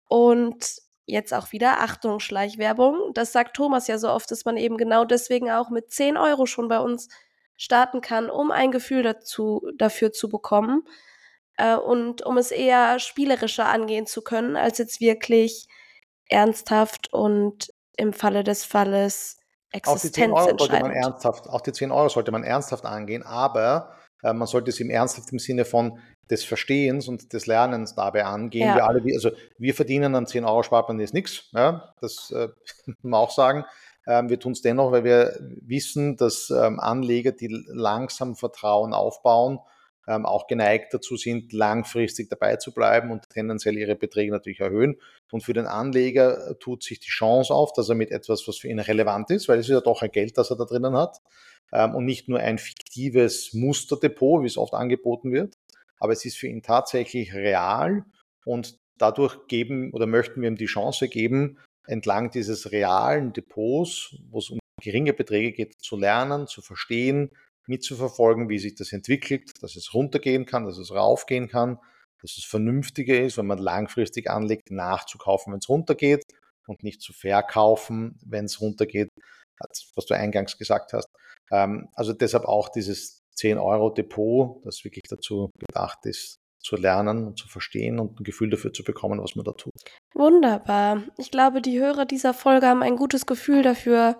Und 0.07 0.83
jetzt 1.07 1.33
auch 1.33 1.53
wieder 1.53 1.81
Achtung, 1.81 2.20
Schleichwerbung. 2.20 3.12
Das 3.14 3.33
sagt 3.33 3.57
Thomas 3.57 3.88
ja 3.88 3.96
so 3.96 4.11
oft, 4.11 4.31
dass 4.31 4.44
man 4.44 4.59
eben 4.59 4.77
genau 4.77 5.07
deswegen 5.07 5.51
auch 5.51 5.70
mit 5.70 5.90
10 5.90 6.18
Euro 6.18 6.44
schon 6.44 6.68
bei 6.68 6.79
uns 6.79 7.09
starten 7.57 8.03
kann, 8.03 8.29
um 8.29 8.51
ein 8.51 8.70
Gefühl 8.70 9.03
dazu, 9.03 9.62
dafür 9.79 10.12
zu 10.12 10.29
bekommen 10.29 10.85
äh, 11.57 11.74
und 11.74 12.20
um 12.24 12.37
es 12.37 12.51
eher 12.51 12.98
spielerischer 12.98 13.66
angehen 13.66 14.07
zu 14.07 14.20
können, 14.20 14.57
als 14.57 14.77
jetzt 14.77 15.01
wirklich 15.01 15.66
ernsthaft 16.29 17.12
und 17.14 17.72
im 17.96 18.12
Falle 18.12 18.44
des 18.44 18.66
Falles 18.66 19.38
existenzentscheidend. 19.73 20.95
ernsthaft, 20.95 21.49
auch 21.49 21.61
die 21.61 21.73
10 21.73 21.91
Euro 21.91 22.09
sollte 22.09 22.33
man 22.33 22.45
ernsthaft 22.45 22.85
angehen, 22.85 23.23
aber 23.23 23.93
äh, 24.23 24.33
man 24.33 24.47
sollte 24.47 24.71
es 24.71 24.81
im 24.81 24.91
ernsthaft 24.91 25.33
im 25.33 25.39
Sinne 25.39 25.65
von 25.65 25.99
des 26.31 26.45
Verstehens 26.45 27.09
und 27.09 27.33
des 27.33 27.47
Lernens 27.47 27.95
dabei 27.95 28.25
angehen. 28.25 28.69
Ja. 28.69 28.77
Wir 28.77 28.87
alle, 28.87 29.03
also 29.15 29.31
wir 29.59 29.75
verdienen 29.75 30.15
an 30.15 30.27
10 30.27 30.45
Euro 30.45 30.63
Sparplan 30.63 31.01
ist 31.01 31.15
nichts, 31.15 31.49
ja, 31.53 31.95
das 32.01 32.31
äh, 32.31 32.49
muss 32.87 32.97
man 33.03 33.21
auch 33.21 33.31
sagen. 33.31 33.65
Ähm, 34.07 34.29
wir 34.31 34.41
tun 34.41 34.53
es 34.53 34.63
dennoch, 34.63 34.91
weil 34.91 35.05
wir 35.05 35.39
wissen, 35.41 36.17
dass 36.17 36.51
ähm, 36.51 36.81
Anleger, 36.81 37.33
die 37.33 37.49
langsam 37.69 38.37
Vertrauen 38.37 38.95
aufbauen, 38.95 39.61
ähm, 40.09 40.25
auch 40.25 40.47
geneigt 40.47 40.94
dazu 40.94 41.16
sind, 41.16 41.53
langfristig 41.53 42.31
dabei 42.31 42.57
zu 42.57 42.73
bleiben 42.73 43.11
und 43.11 43.29
tendenziell 43.29 43.77
ihre 43.77 43.94
Beträge 43.94 44.33
natürlich 44.33 44.61
erhöhen. 44.61 44.97
Und 45.31 45.42
für 45.42 45.53
den 45.53 45.66
Anleger 45.66 46.59
tut 46.59 46.83
sich 46.83 46.99
die 46.99 47.11
Chance 47.11 47.53
auf, 47.53 47.73
dass 47.75 47.90
er 47.90 47.94
mit 47.94 48.11
etwas, 48.11 48.49
was 48.49 48.57
für 48.57 48.68
ihn 48.68 48.79
relevant 48.79 49.31
ist, 49.31 49.49
weil 49.49 49.59
es 49.59 49.66
ist 49.66 49.75
ja 49.75 49.81
doch 49.81 50.03
ein 50.03 50.11
Geld, 50.11 50.38
das 50.38 50.51
er 50.51 50.57
da 50.57 50.64
drinnen 50.64 50.97
hat, 50.97 51.18
ähm, 51.73 51.94
und 51.94 52.07
nicht 52.07 52.29
nur 52.29 52.40
ein 52.40 52.59
fiktives 52.59 53.53
Musterdepot, 53.53 54.42
wie 54.42 54.47
es 54.47 54.57
oft 54.57 54.73
angeboten 54.73 55.31
wird, 55.31 55.55
aber 56.01 56.12
es 56.12 56.25
ist 56.25 56.38
für 56.38 56.49
ihn 56.49 56.62
tatsächlich 56.62 57.35
real 57.35 58.05
und 58.47 58.79
dadurch 58.97 59.47
geben 59.47 59.92
oder 59.92 60.07
möchten 60.07 60.40
wir 60.40 60.49
ihm 60.49 60.57
die 60.57 60.66
Chance 60.66 61.09
geben, 61.09 61.59
entlang 61.87 62.31
dieses 62.31 62.73
realen 62.73 63.33
Depots, 63.33 64.16
wo 64.31 64.38
es 64.38 64.51
um 64.51 64.59
geringe 64.81 65.12
Beträge 65.12 65.53
geht, 65.53 65.75
zu 65.81 65.97
lernen, 65.97 66.47
zu 66.47 66.62
verstehen, 66.62 67.31
mitzuverfolgen, 67.69 68.49
wie 68.49 68.59
sich 68.59 68.75
das 68.75 68.93
entwickelt, 68.93 69.63
dass 69.63 69.77
es 69.77 69.95
runtergehen 69.95 70.47
kann, 70.47 70.65
dass 70.65 70.79
es 70.79 70.93
raufgehen 70.93 71.49
kann, 71.49 71.79
dass 72.21 72.37
es 72.37 72.45
vernünftiger 72.45 73.21
ist, 73.21 73.39
wenn 73.39 73.47
man 73.47 73.59
langfristig 73.59 74.31
anlegt, 74.31 74.71
nachzukaufen, 74.71 75.53
wenn 75.53 75.59
es 75.59 75.69
runtergeht 75.69 76.25
und 76.67 76.83
nicht 76.83 77.01
zu 77.01 77.13
verkaufen, 77.13 78.19
wenn 78.25 78.47
es 78.47 78.61
runtergeht, 78.61 79.09
was 79.95 80.07
du 80.07 80.15
eingangs 80.15 80.57
gesagt 80.59 80.93
hast. 80.93 81.09
Ähm, 81.51 81.89
also 81.95 82.13
deshalb 82.13 82.45
auch 82.45 82.69
dieses 82.69 83.23
10-Euro-Depot, 83.37 84.65
das 84.65 84.85
wirklich 84.85 85.05
dazu 85.09 85.51
gedacht 85.59 85.99
ist, 86.05 86.39
zu 86.61 86.77
lernen 86.77 87.27
und 87.27 87.39
zu 87.39 87.49
verstehen 87.49 87.99
und 88.01 88.21
ein 88.21 88.25
Gefühl 88.25 88.51
dafür 88.51 88.73
zu 88.73 88.83
bekommen, 88.83 89.23
was 89.23 89.37
man 89.37 89.45
da 89.45 89.53
tut. 89.53 89.73
Wunderbar. 90.15 91.03
Ich 91.17 91.31
glaube, 91.31 91.63
die 91.63 91.79
Hörer 91.79 92.05
dieser 92.05 92.35
Folge 92.35 92.67
haben 92.67 92.83
ein 92.83 92.97
gutes 92.97 93.27
Gefühl 93.27 93.63
dafür, 93.63 94.19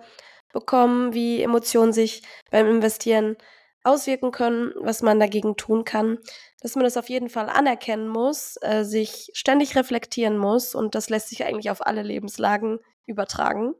bekommen, 0.53 1.13
wie 1.13 1.41
Emotionen 1.41 1.93
sich 1.93 2.23
beim 2.51 2.67
Investieren 2.67 3.37
auswirken 3.83 4.31
können, 4.31 4.73
was 4.75 5.01
man 5.01 5.19
dagegen 5.19 5.55
tun 5.55 5.85
kann, 5.85 6.17
dass 6.61 6.75
man 6.75 6.83
das 6.83 6.97
auf 6.97 7.09
jeden 7.09 7.29
Fall 7.29 7.49
anerkennen 7.49 8.07
muss, 8.07 8.57
äh, 8.61 8.83
sich 8.83 9.29
ständig 9.33 9.75
reflektieren 9.75 10.37
muss 10.37 10.75
und 10.75 10.95
das 10.95 11.09
lässt 11.09 11.29
sich 11.29 11.45
eigentlich 11.45 11.71
auf 11.71 11.85
alle 11.85 12.03
Lebenslagen 12.03 12.79
übertragen. 13.05 13.73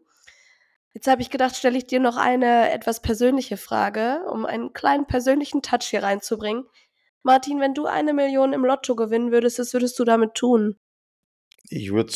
Jetzt 0.94 1.08
habe 1.08 1.22
ich 1.22 1.30
gedacht, 1.30 1.56
stelle 1.56 1.78
ich 1.78 1.86
dir 1.86 2.00
noch 2.00 2.18
eine 2.18 2.72
etwas 2.72 3.02
persönliche 3.02 3.58
Frage, 3.58 4.24
um 4.30 4.46
einen 4.46 4.74
kleinen 4.74 5.06
persönlichen 5.06 5.62
Touch 5.62 5.84
hier 5.84 6.04
reinzubringen. 6.04 6.66
Martin, 7.22 7.60
wenn 7.60 7.74
du 7.74 7.86
eine 7.86 8.14
Million 8.14 8.54
im 8.54 8.66
Lotto 8.66 8.96
gewinnen 8.96 9.32
würdest, 9.32 9.60
was 9.60 9.74
würdest 9.74 10.00
du 10.00 10.06
damit 10.06 10.34
tun? 10.34 10.80
Ich 11.70 11.92
würde 11.92 12.14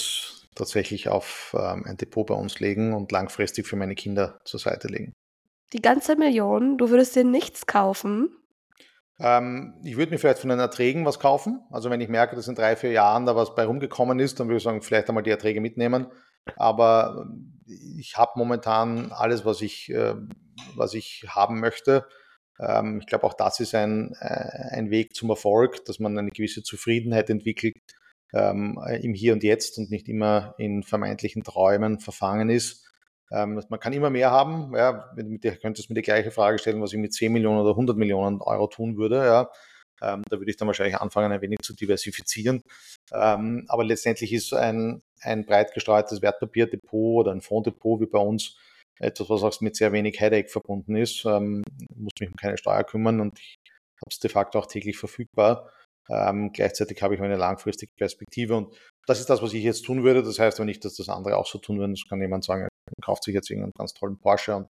tatsächlich 0.55 1.09
auf 1.09 1.55
ähm, 1.57 1.85
ein 1.85 1.97
Depot 1.97 2.25
bei 2.25 2.35
uns 2.35 2.59
legen 2.59 2.93
und 2.93 3.11
langfristig 3.11 3.67
für 3.67 3.75
meine 3.75 3.95
Kinder 3.95 4.39
zur 4.45 4.59
Seite 4.59 4.87
legen. 4.87 5.13
Die 5.73 5.81
ganze 5.81 6.15
Million? 6.15 6.77
Du 6.77 6.89
würdest 6.89 7.15
dir 7.15 7.23
nichts 7.23 7.65
kaufen? 7.65 8.29
Ähm, 9.19 9.73
ich 9.83 9.97
würde 9.97 10.11
mir 10.11 10.19
vielleicht 10.19 10.39
von 10.39 10.49
den 10.49 10.59
Erträgen 10.59 11.05
was 11.05 11.19
kaufen. 11.19 11.61
Also 11.71 11.89
wenn 11.89 12.01
ich 12.01 12.09
merke, 12.09 12.35
dass 12.35 12.47
in 12.47 12.55
drei, 12.55 12.75
vier 12.75 12.91
Jahren 12.91 13.25
da 13.25 13.35
was 13.35 13.55
bei 13.55 13.65
rumgekommen 13.65 14.19
ist, 14.19 14.39
dann 14.39 14.47
würde 14.47 14.57
ich 14.57 14.63
sagen, 14.63 14.81
vielleicht 14.81 15.09
einmal 15.09 15.23
die 15.23 15.31
Erträge 15.31 15.61
mitnehmen. 15.61 16.07
Aber 16.57 17.25
ähm, 17.25 17.61
ich 17.65 18.17
habe 18.17 18.33
momentan 18.35 19.11
alles, 19.11 19.45
was 19.45 19.61
ich, 19.61 19.89
äh, 19.89 20.15
was 20.75 20.93
ich 20.93 21.25
haben 21.29 21.59
möchte. 21.59 22.05
Ähm, 22.59 22.99
ich 22.99 23.07
glaube, 23.07 23.25
auch 23.25 23.33
das 23.33 23.59
ist 23.59 23.73
ein, 23.73 24.13
äh, 24.19 24.75
ein 24.75 24.91
Weg 24.91 25.15
zum 25.15 25.29
Erfolg, 25.29 25.85
dass 25.85 25.99
man 25.99 26.17
eine 26.17 26.31
gewisse 26.31 26.63
Zufriedenheit 26.63 27.29
entwickelt 27.29 27.77
ähm, 28.33 28.79
im 29.01 29.13
Hier 29.13 29.33
und 29.33 29.43
Jetzt 29.43 29.77
und 29.77 29.91
nicht 29.91 30.09
immer 30.09 30.55
in 30.57 30.83
vermeintlichen 30.83 31.43
Träumen 31.43 31.99
verfangen 31.99 32.49
ist. 32.49 32.85
Ähm, 33.31 33.61
man 33.69 33.79
kann 33.79 33.93
immer 33.93 34.09
mehr 34.09 34.31
haben. 34.31 34.75
Ja, 34.75 35.11
mit 35.15 35.43
dir 35.43 35.55
könntest 35.55 35.89
mir 35.89 35.95
die 35.95 36.01
gleiche 36.01 36.31
Frage 36.31 36.59
stellen, 36.59 36.81
was 36.81 36.93
ich 36.93 36.99
mit 36.99 37.13
10 37.13 37.31
Millionen 37.31 37.59
oder 37.59 37.71
100 37.71 37.97
Millionen 37.97 38.41
Euro 38.41 38.67
tun 38.67 38.97
würde. 38.97 39.17
Ja. 39.17 39.49
Ähm, 40.01 40.23
da 40.29 40.37
würde 40.37 40.51
ich 40.51 40.57
dann 40.57 40.67
wahrscheinlich 40.67 40.97
anfangen, 40.97 41.31
ein 41.31 41.41
wenig 41.41 41.59
zu 41.59 41.73
diversifizieren. 41.73 42.63
Ähm, 43.11 43.65
aber 43.67 43.83
letztendlich 43.83 44.33
ist 44.33 44.53
ein, 44.53 45.01
ein 45.21 45.45
breit 45.45 45.73
gestreutes 45.73 46.21
Wertpapierdepot 46.21 47.25
oder 47.25 47.31
ein 47.31 47.41
Fonddepot 47.41 48.01
wie 48.01 48.05
bei 48.05 48.19
uns 48.19 48.57
etwas, 48.99 49.29
was 49.29 49.43
auch 49.43 49.61
mit 49.61 49.75
sehr 49.75 49.91
wenig 49.91 50.19
Headache 50.19 50.49
verbunden 50.49 50.95
ist. 50.95 51.25
Ähm, 51.25 51.63
muss 51.95 52.11
mich 52.19 52.29
um 52.29 52.35
keine 52.35 52.57
Steuer 52.57 52.83
kümmern 52.83 53.19
und 53.21 53.39
ich 53.39 53.57
habe 54.01 54.09
es 54.09 54.19
de 54.19 54.29
facto 54.29 54.59
auch 54.59 54.67
täglich 54.67 54.97
verfügbar. 54.97 55.69
Ähm, 56.09 56.51
gleichzeitig 56.51 57.01
habe 57.01 57.15
ich 57.15 57.21
eine 57.21 57.37
langfristige 57.37 57.91
Perspektive 57.97 58.55
und 58.55 58.75
das 59.07 59.19
ist 59.19 59.29
das, 59.29 59.41
was 59.41 59.53
ich 59.53 59.63
jetzt 59.63 59.83
tun 59.83 60.03
würde. 60.03 60.23
Das 60.23 60.39
heißt 60.39 60.59
aber 60.59 60.65
nicht, 60.65 60.83
dass 60.85 60.95
das 60.95 61.09
andere 61.09 61.37
auch 61.37 61.47
so 61.47 61.59
tun 61.59 61.79
würden. 61.79 61.93
Es 61.93 62.07
kann 62.07 62.21
jemand 62.21 62.43
sagen, 62.43 62.63
er 62.63 62.69
kauft 63.01 63.23
sich 63.23 63.33
jetzt 63.33 63.49
irgendeinen 63.49 63.73
ganz 63.77 63.93
tollen 63.93 64.17
Porsche 64.17 64.55
und 64.55 64.67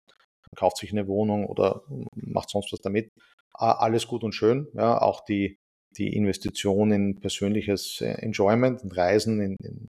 kauft 0.56 0.78
sich 0.78 0.92
eine 0.92 1.06
Wohnung 1.06 1.46
oder 1.46 1.82
macht 2.14 2.50
sonst 2.50 2.72
was 2.72 2.80
damit. 2.80 3.10
Alles 3.52 4.06
gut 4.06 4.24
und 4.24 4.32
schön. 4.32 4.68
Ja, 4.74 5.00
auch 5.00 5.24
die, 5.24 5.58
die 5.96 6.14
Investition 6.14 6.92
in 6.92 7.20
persönliches 7.20 8.00
äh, 8.00 8.12
Enjoyment, 8.22 8.82
in 8.82 8.92
Reisen, 8.92 9.40
in, 9.40 9.56
in, 9.62 9.88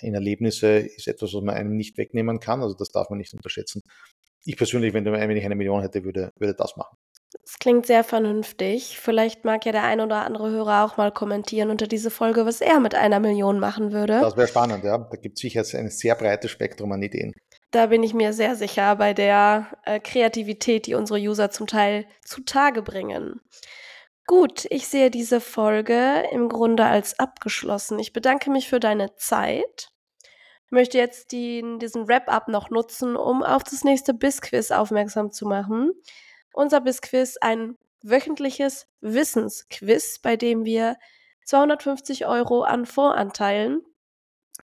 in 0.00 0.14
Erlebnisse 0.14 0.78
ist 0.78 1.08
etwas, 1.08 1.32
was 1.32 1.42
man 1.42 1.54
einem 1.54 1.76
nicht 1.76 1.96
wegnehmen 1.96 2.40
kann. 2.40 2.62
Also 2.62 2.74
das 2.74 2.90
darf 2.90 3.08
man 3.08 3.18
nicht 3.18 3.32
unterschätzen. 3.32 3.80
Ich 4.44 4.56
persönlich, 4.56 4.92
wenn, 4.92 5.04
wenn 5.04 5.36
ich 5.36 5.44
eine 5.44 5.54
Million 5.54 5.82
hätte, 5.82 6.04
würde, 6.04 6.30
würde 6.38 6.54
das 6.54 6.76
machen. 6.76 6.96
Das 7.40 7.58
klingt 7.58 7.86
sehr 7.86 8.04
vernünftig. 8.04 8.98
Vielleicht 8.98 9.44
mag 9.44 9.64
ja 9.64 9.72
der 9.72 9.84
ein 9.84 10.00
oder 10.00 10.24
andere 10.24 10.50
Hörer 10.50 10.84
auch 10.84 10.96
mal 10.96 11.12
kommentieren 11.12 11.70
unter 11.70 11.86
diese 11.86 12.10
Folge, 12.10 12.44
was 12.46 12.60
er 12.60 12.80
mit 12.80 12.94
einer 12.94 13.20
Million 13.20 13.58
machen 13.58 13.92
würde. 13.92 14.20
Das 14.20 14.36
wäre 14.36 14.48
spannend, 14.48 14.84
ja. 14.84 14.98
Da 14.98 15.16
gibt 15.16 15.38
es 15.38 15.42
sicher 15.42 15.64
ein 15.78 15.90
sehr 15.90 16.14
breites 16.14 16.50
Spektrum 16.50 16.92
an 16.92 17.02
Ideen. 17.02 17.32
Da 17.70 17.86
bin 17.86 18.02
ich 18.02 18.12
mir 18.12 18.34
sehr 18.34 18.54
sicher 18.54 18.96
bei 18.96 19.14
der 19.14 19.66
äh, 19.84 19.98
Kreativität, 19.98 20.86
die 20.86 20.94
unsere 20.94 21.18
User 21.18 21.50
zum 21.50 21.66
Teil 21.66 22.06
zutage 22.22 22.82
bringen. 22.82 23.40
Gut, 24.26 24.66
ich 24.70 24.86
sehe 24.86 25.10
diese 25.10 25.40
Folge 25.40 26.24
im 26.32 26.48
Grunde 26.48 26.84
als 26.84 27.18
abgeschlossen. 27.18 27.98
Ich 27.98 28.12
bedanke 28.12 28.50
mich 28.50 28.68
für 28.68 28.78
deine 28.78 29.14
Zeit. 29.16 29.88
Ich 30.66 30.70
möchte 30.70 30.98
jetzt 30.98 31.32
die, 31.32 31.64
diesen 31.80 32.08
Wrap-up 32.08 32.48
noch 32.48 32.70
nutzen, 32.70 33.16
um 33.16 33.42
auf 33.42 33.64
das 33.64 33.84
nächste 33.84 34.14
Bisquiz 34.14 34.70
aufmerksam 34.70 35.32
zu 35.32 35.46
machen 35.46 35.92
unser 36.52 36.80
Bissquiz 36.80 37.36
ein 37.40 37.76
wöchentliches 38.02 38.88
Wissensquiz, 39.00 40.18
bei 40.18 40.36
dem 40.36 40.64
wir 40.64 40.96
250 41.44 42.26
Euro 42.26 42.62
an 42.62 42.86
Voranteilen 42.86 43.82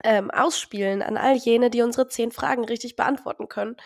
ähm, 0.04 0.30
ausspielen 0.30 1.02
an 1.02 1.16
all 1.16 1.36
jene, 1.36 1.70
die 1.70 1.82
unsere 1.82 2.08
zehn 2.08 2.32
Fragen 2.32 2.64
richtig 2.64 2.96
beantworten 2.96 3.48
können. 3.48 3.76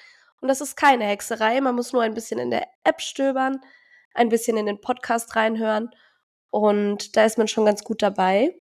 Und 0.40 0.48
das 0.48 0.60
ist 0.60 0.76
keine 0.76 1.04
Hexerei, 1.04 1.60
man 1.60 1.74
muss 1.74 1.92
nur 1.92 2.02
ein 2.02 2.14
bisschen 2.14 2.38
in 2.38 2.50
der 2.50 2.66
App 2.84 3.00
stöbern, 3.00 3.60
ein 4.14 4.28
bisschen 4.28 4.56
in 4.56 4.66
den 4.66 4.80
Podcast 4.80 5.36
reinhören. 5.36 5.90
Und 6.50 7.16
da 7.16 7.24
ist 7.24 7.38
man 7.38 7.48
schon 7.48 7.64
ganz 7.64 7.84
gut 7.84 8.02
dabei. 8.02 8.58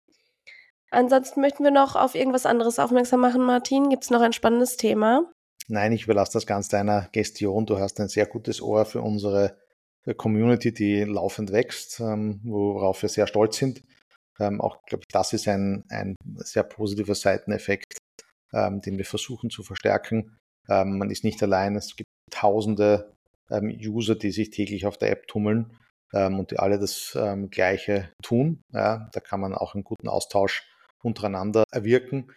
Ansonsten 0.91 1.41
möchten 1.41 1.65
wir 1.65 1.71
noch 1.71 1.97
auf 1.97 2.15
irgendwas 2.15 2.47
anderes 2.47 2.79
aufmerksam 2.79 3.21
machen, 3.21 3.43
Martin. 3.43 3.91
Gibt 3.91 4.05
es 4.05 4.11
noch 4.11 4.21
ein 4.21 4.33
spannendes 4.33 4.77
Thema? 4.77 5.34
Nein, 5.69 5.93
ich 5.93 6.05
überlasse 6.05 6.35
das 6.35 6.47
ganz 6.47 6.69
deiner 6.69 7.09
Gestion. 7.13 7.65
Du 7.65 7.79
hast 7.79 7.99
ein 8.01 8.09
sehr 8.09 8.27
gutes 8.27 8.61
Ohr 8.61 8.85
für 8.85 9.01
unsere 9.01 9.57
Community, 10.17 10.73
die 10.73 11.05
laufend 11.05 11.53
wächst, 11.53 12.01
ähm, 12.01 12.41
worauf 12.45 13.01
wir 13.01 13.09
sehr 13.09 13.27
stolz 13.27 13.57
sind. 13.57 13.83
Ähm, 14.39 14.61
auch, 14.61 14.83
glaube 14.85 15.05
ich, 15.07 15.13
das 15.13 15.33
ist 15.33 15.49
ein, 15.49 15.85
ein 15.89 16.17
sehr 16.37 16.65
positiver 16.65 17.15
Seiteneffekt, 17.15 17.97
ähm, 18.53 18.83
den 18.83 18.99
wir 18.99 19.07
versuchen 19.07 19.51
zu 19.51 19.63
verstärken. 19.63 20.37
man 20.67 21.11
ist 21.11 21.25
nicht 21.25 21.43
allein, 21.43 21.77
es 21.77 21.95
gibt 21.95 22.09
tausende 22.31 23.13
User, 23.51 24.15
die 24.15 24.31
sich 24.31 24.49
täglich 24.49 24.87
auf 24.87 24.97
der 24.97 25.11
App 25.11 25.27
tummeln 25.27 25.77
und 26.11 26.51
die 26.51 26.59
alle 26.59 26.79
das 26.79 27.15
Gleiche 27.51 28.09
tun. 28.23 28.63
Da 28.73 29.11
kann 29.23 29.41
man 29.41 29.53
auch 29.53 29.75
einen 29.75 29.85
guten 29.85 30.09
Austausch 30.09 30.67
untereinander 31.03 31.65
erwirken. 31.71 32.33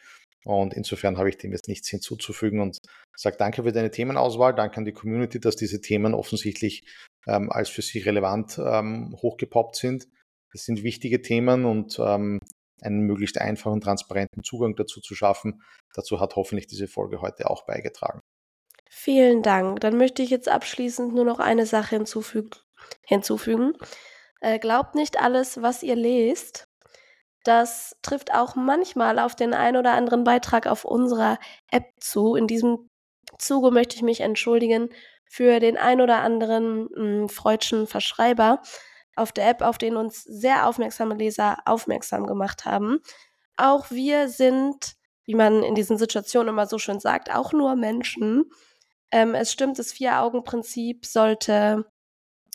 Und 0.48 0.74
insofern 0.74 1.18
habe 1.18 1.28
ich 1.28 1.38
dem 1.38 1.52
jetzt 1.52 1.68
nichts 1.68 1.90
hinzuzufügen 1.90 2.62
und 2.62 2.78
sage 3.18 3.36
danke 3.38 3.64
für 3.64 3.74
deine 3.74 3.92
Themenauswahl, 3.92 4.56
danke 4.56 4.78
an 4.78 4.86
die 4.86 4.94
Community, 4.94 5.42
dass 5.42 5.58
diese 5.58 5.82
Themen 5.82 6.14
offensichtlich 6.14 6.88
ähm, 7.28 7.52
als 7.52 7.68
für 7.68 7.82
sie 7.82 8.00
relevant 8.00 8.58
ähm, 8.58 9.14
hochgepoppt 9.22 9.76
sind. 9.76 10.08
Das 10.54 10.64
sind 10.64 10.84
wichtige 10.84 11.22
Themen 11.22 11.66
und 11.66 12.00
ähm, 12.00 12.40
einen 12.82 13.02
möglichst 13.02 13.42
einfachen, 13.42 13.82
transparenten 13.82 14.42
Zugang 14.42 14.78
dazu 14.78 15.02
zu 15.02 15.16
schaffen. 15.16 15.62
Dazu 15.94 16.22
hat 16.22 16.38
hoffentlich 16.38 16.68
diese 16.68 16.88
Folge 16.88 17.22
heute 17.22 17.50
auch 17.50 17.66
beigetragen. 17.66 18.22
Vielen 18.90 19.44
Dank. 19.44 19.82
Dann 19.82 19.98
möchte 19.98 20.22
ich 20.22 20.30
jetzt 20.30 20.48
abschließend 20.48 21.14
nur 21.14 21.26
noch 21.26 21.40
eine 21.40 21.66
Sache 21.66 21.98
hinzufügen. 21.98 22.52
hinzufügen. 23.06 23.74
Äh, 24.40 24.60
glaubt 24.60 24.96
nicht 24.96 25.20
alles, 25.20 25.62
was 25.62 25.84
ihr 25.84 25.98
lest. 25.98 26.67
Das 27.48 27.96
trifft 28.02 28.34
auch 28.34 28.56
manchmal 28.56 29.20
auf 29.20 29.34
den 29.34 29.54
ein 29.54 29.78
oder 29.78 29.94
anderen 29.94 30.26
Beitrag 30.26 30.68
auf 30.68 30.84
unserer 30.84 31.40
App 31.72 31.86
zu. 31.98 32.36
In 32.36 32.46
diesem 32.46 32.90
Zuge 33.40 33.72
möchte 33.72 33.96
ich 33.96 34.02
mich 34.02 34.20
entschuldigen 34.20 34.90
für 35.24 35.62
den 35.62 35.78
ein 35.78 36.02
oder 36.02 36.18
anderen 36.18 36.90
hm, 36.94 37.30
freudschen 37.30 37.88
Verschreiber 37.88 38.62
auf 39.16 39.32
der 39.32 39.48
App, 39.48 39.62
auf 39.62 39.78
den 39.78 39.96
uns 39.96 40.24
sehr 40.24 40.68
aufmerksame 40.68 41.16
Leser 41.16 41.60
aufmerksam 41.64 42.28
gemacht 42.28 42.66
haben. 42.66 43.00
Auch 43.56 43.92
wir 43.92 44.28
sind, 44.28 44.98
wie 45.24 45.36
man 45.36 45.64
in 45.64 45.74
diesen 45.74 45.98
Situationen 45.98 46.50
immer 46.50 46.68
so 46.68 46.78
schön 46.78 47.00
sagt, 47.00 47.34
auch 47.34 47.54
nur 47.54 47.78
Menschen. 47.78 48.52
Ähm, 49.10 49.34
es 49.36 49.54
stimmt, 49.54 49.80
das 49.80 49.94
Vier-Augen-Prinzip 49.94 51.06
sollte 51.06 51.86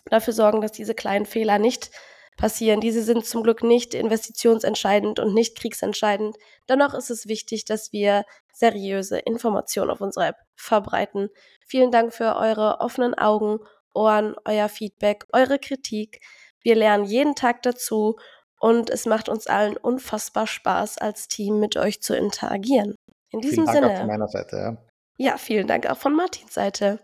dafür 0.05 0.35
sorgen, 0.35 0.61
dass 0.61 0.73
diese 0.73 0.95
kleinen 0.95 1.25
Fehler 1.25 1.59
nicht 1.59 1.91
passieren. 2.37 2.81
Diese 2.81 3.03
sind 3.03 3.25
zum 3.27 3.43
Glück 3.43 3.63
nicht 3.63 3.95
investitionsentscheidend 3.95 5.21
und 5.21 5.35
nicht 5.35 5.59
kriegsentscheidend. 5.59 6.37
Dennoch 6.69 6.95
ist 6.95 7.11
es 7.11 7.27
wichtig, 7.27 7.65
dass 7.65 7.93
wir 7.93 8.25
seriöse 8.53 9.19
Informationen 9.19 9.91
auf 9.91 10.01
unserer 10.01 10.29
App 10.29 10.37
verbreiten. 10.57 11.29
Vielen 11.67 11.91
Dank 11.91 12.13
für 12.13 12.37
eure 12.37 12.81
offenen 12.81 13.15
Augen, 13.15 13.59
Ohren, 13.95 14.35
euer 14.45 14.69
Feedback, 14.69 15.27
eure 15.33 15.59
Kritik. 15.59 16.21
Wir 16.63 16.77
lernen 16.77 17.05
jeden 17.05 17.35
Tag 17.35 17.63
dazu 17.63 18.17
und 18.59 18.91
es 18.91 19.07
macht 19.07 19.29
uns 19.29 19.47
allen 19.47 19.77
unfassbar 19.77 20.47
Spaß, 20.47 20.99
als 20.99 21.29
Team 21.29 21.59
mit 21.61 21.77
euch 21.77 22.01
zu 22.01 22.17
interagieren. 22.17 22.95
In 23.31 23.41
diesem 23.41 23.67
vielen 23.67 23.67
Dank 23.67 23.77
Sinne. 23.77 23.95
Auch 23.95 23.99
von 23.99 24.07
meiner 24.07 24.29
Seite, 24.29 24.57
ja. 24.57 24.77
Ja, 25.19 25.37
vielen 25.37 25.67
Dank 25.67 25.91
auch 25.91 25.99
von 25.99 26.15
Martins 26.15 26.55
Seite. 26.55 26.99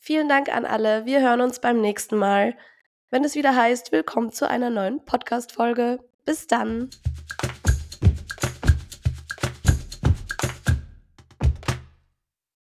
Vielen 0.00 0.28
Dank 0.28 0.54
an 0.54 0.66
alle. 0.66 1.06
Wir 1.06 1.20
hören 1.22 1.40
uns 1.40 1.60
beim 1.60 1.80
nächsten 1.80 2.16
Mal 2.16 2.56
wenn 3.14 3.22
es 3.22 3.36
wieder 3.36 3.54
heißt, 3.54 3.92
willkommen 3.92 4.32
zu 4.32 4.48
einer 4.48 4.70
neuen 4.70 5.04
Podcast-Folge. 5.04 6.00
Bis 6.24 6.48
dann! 6.48 6.90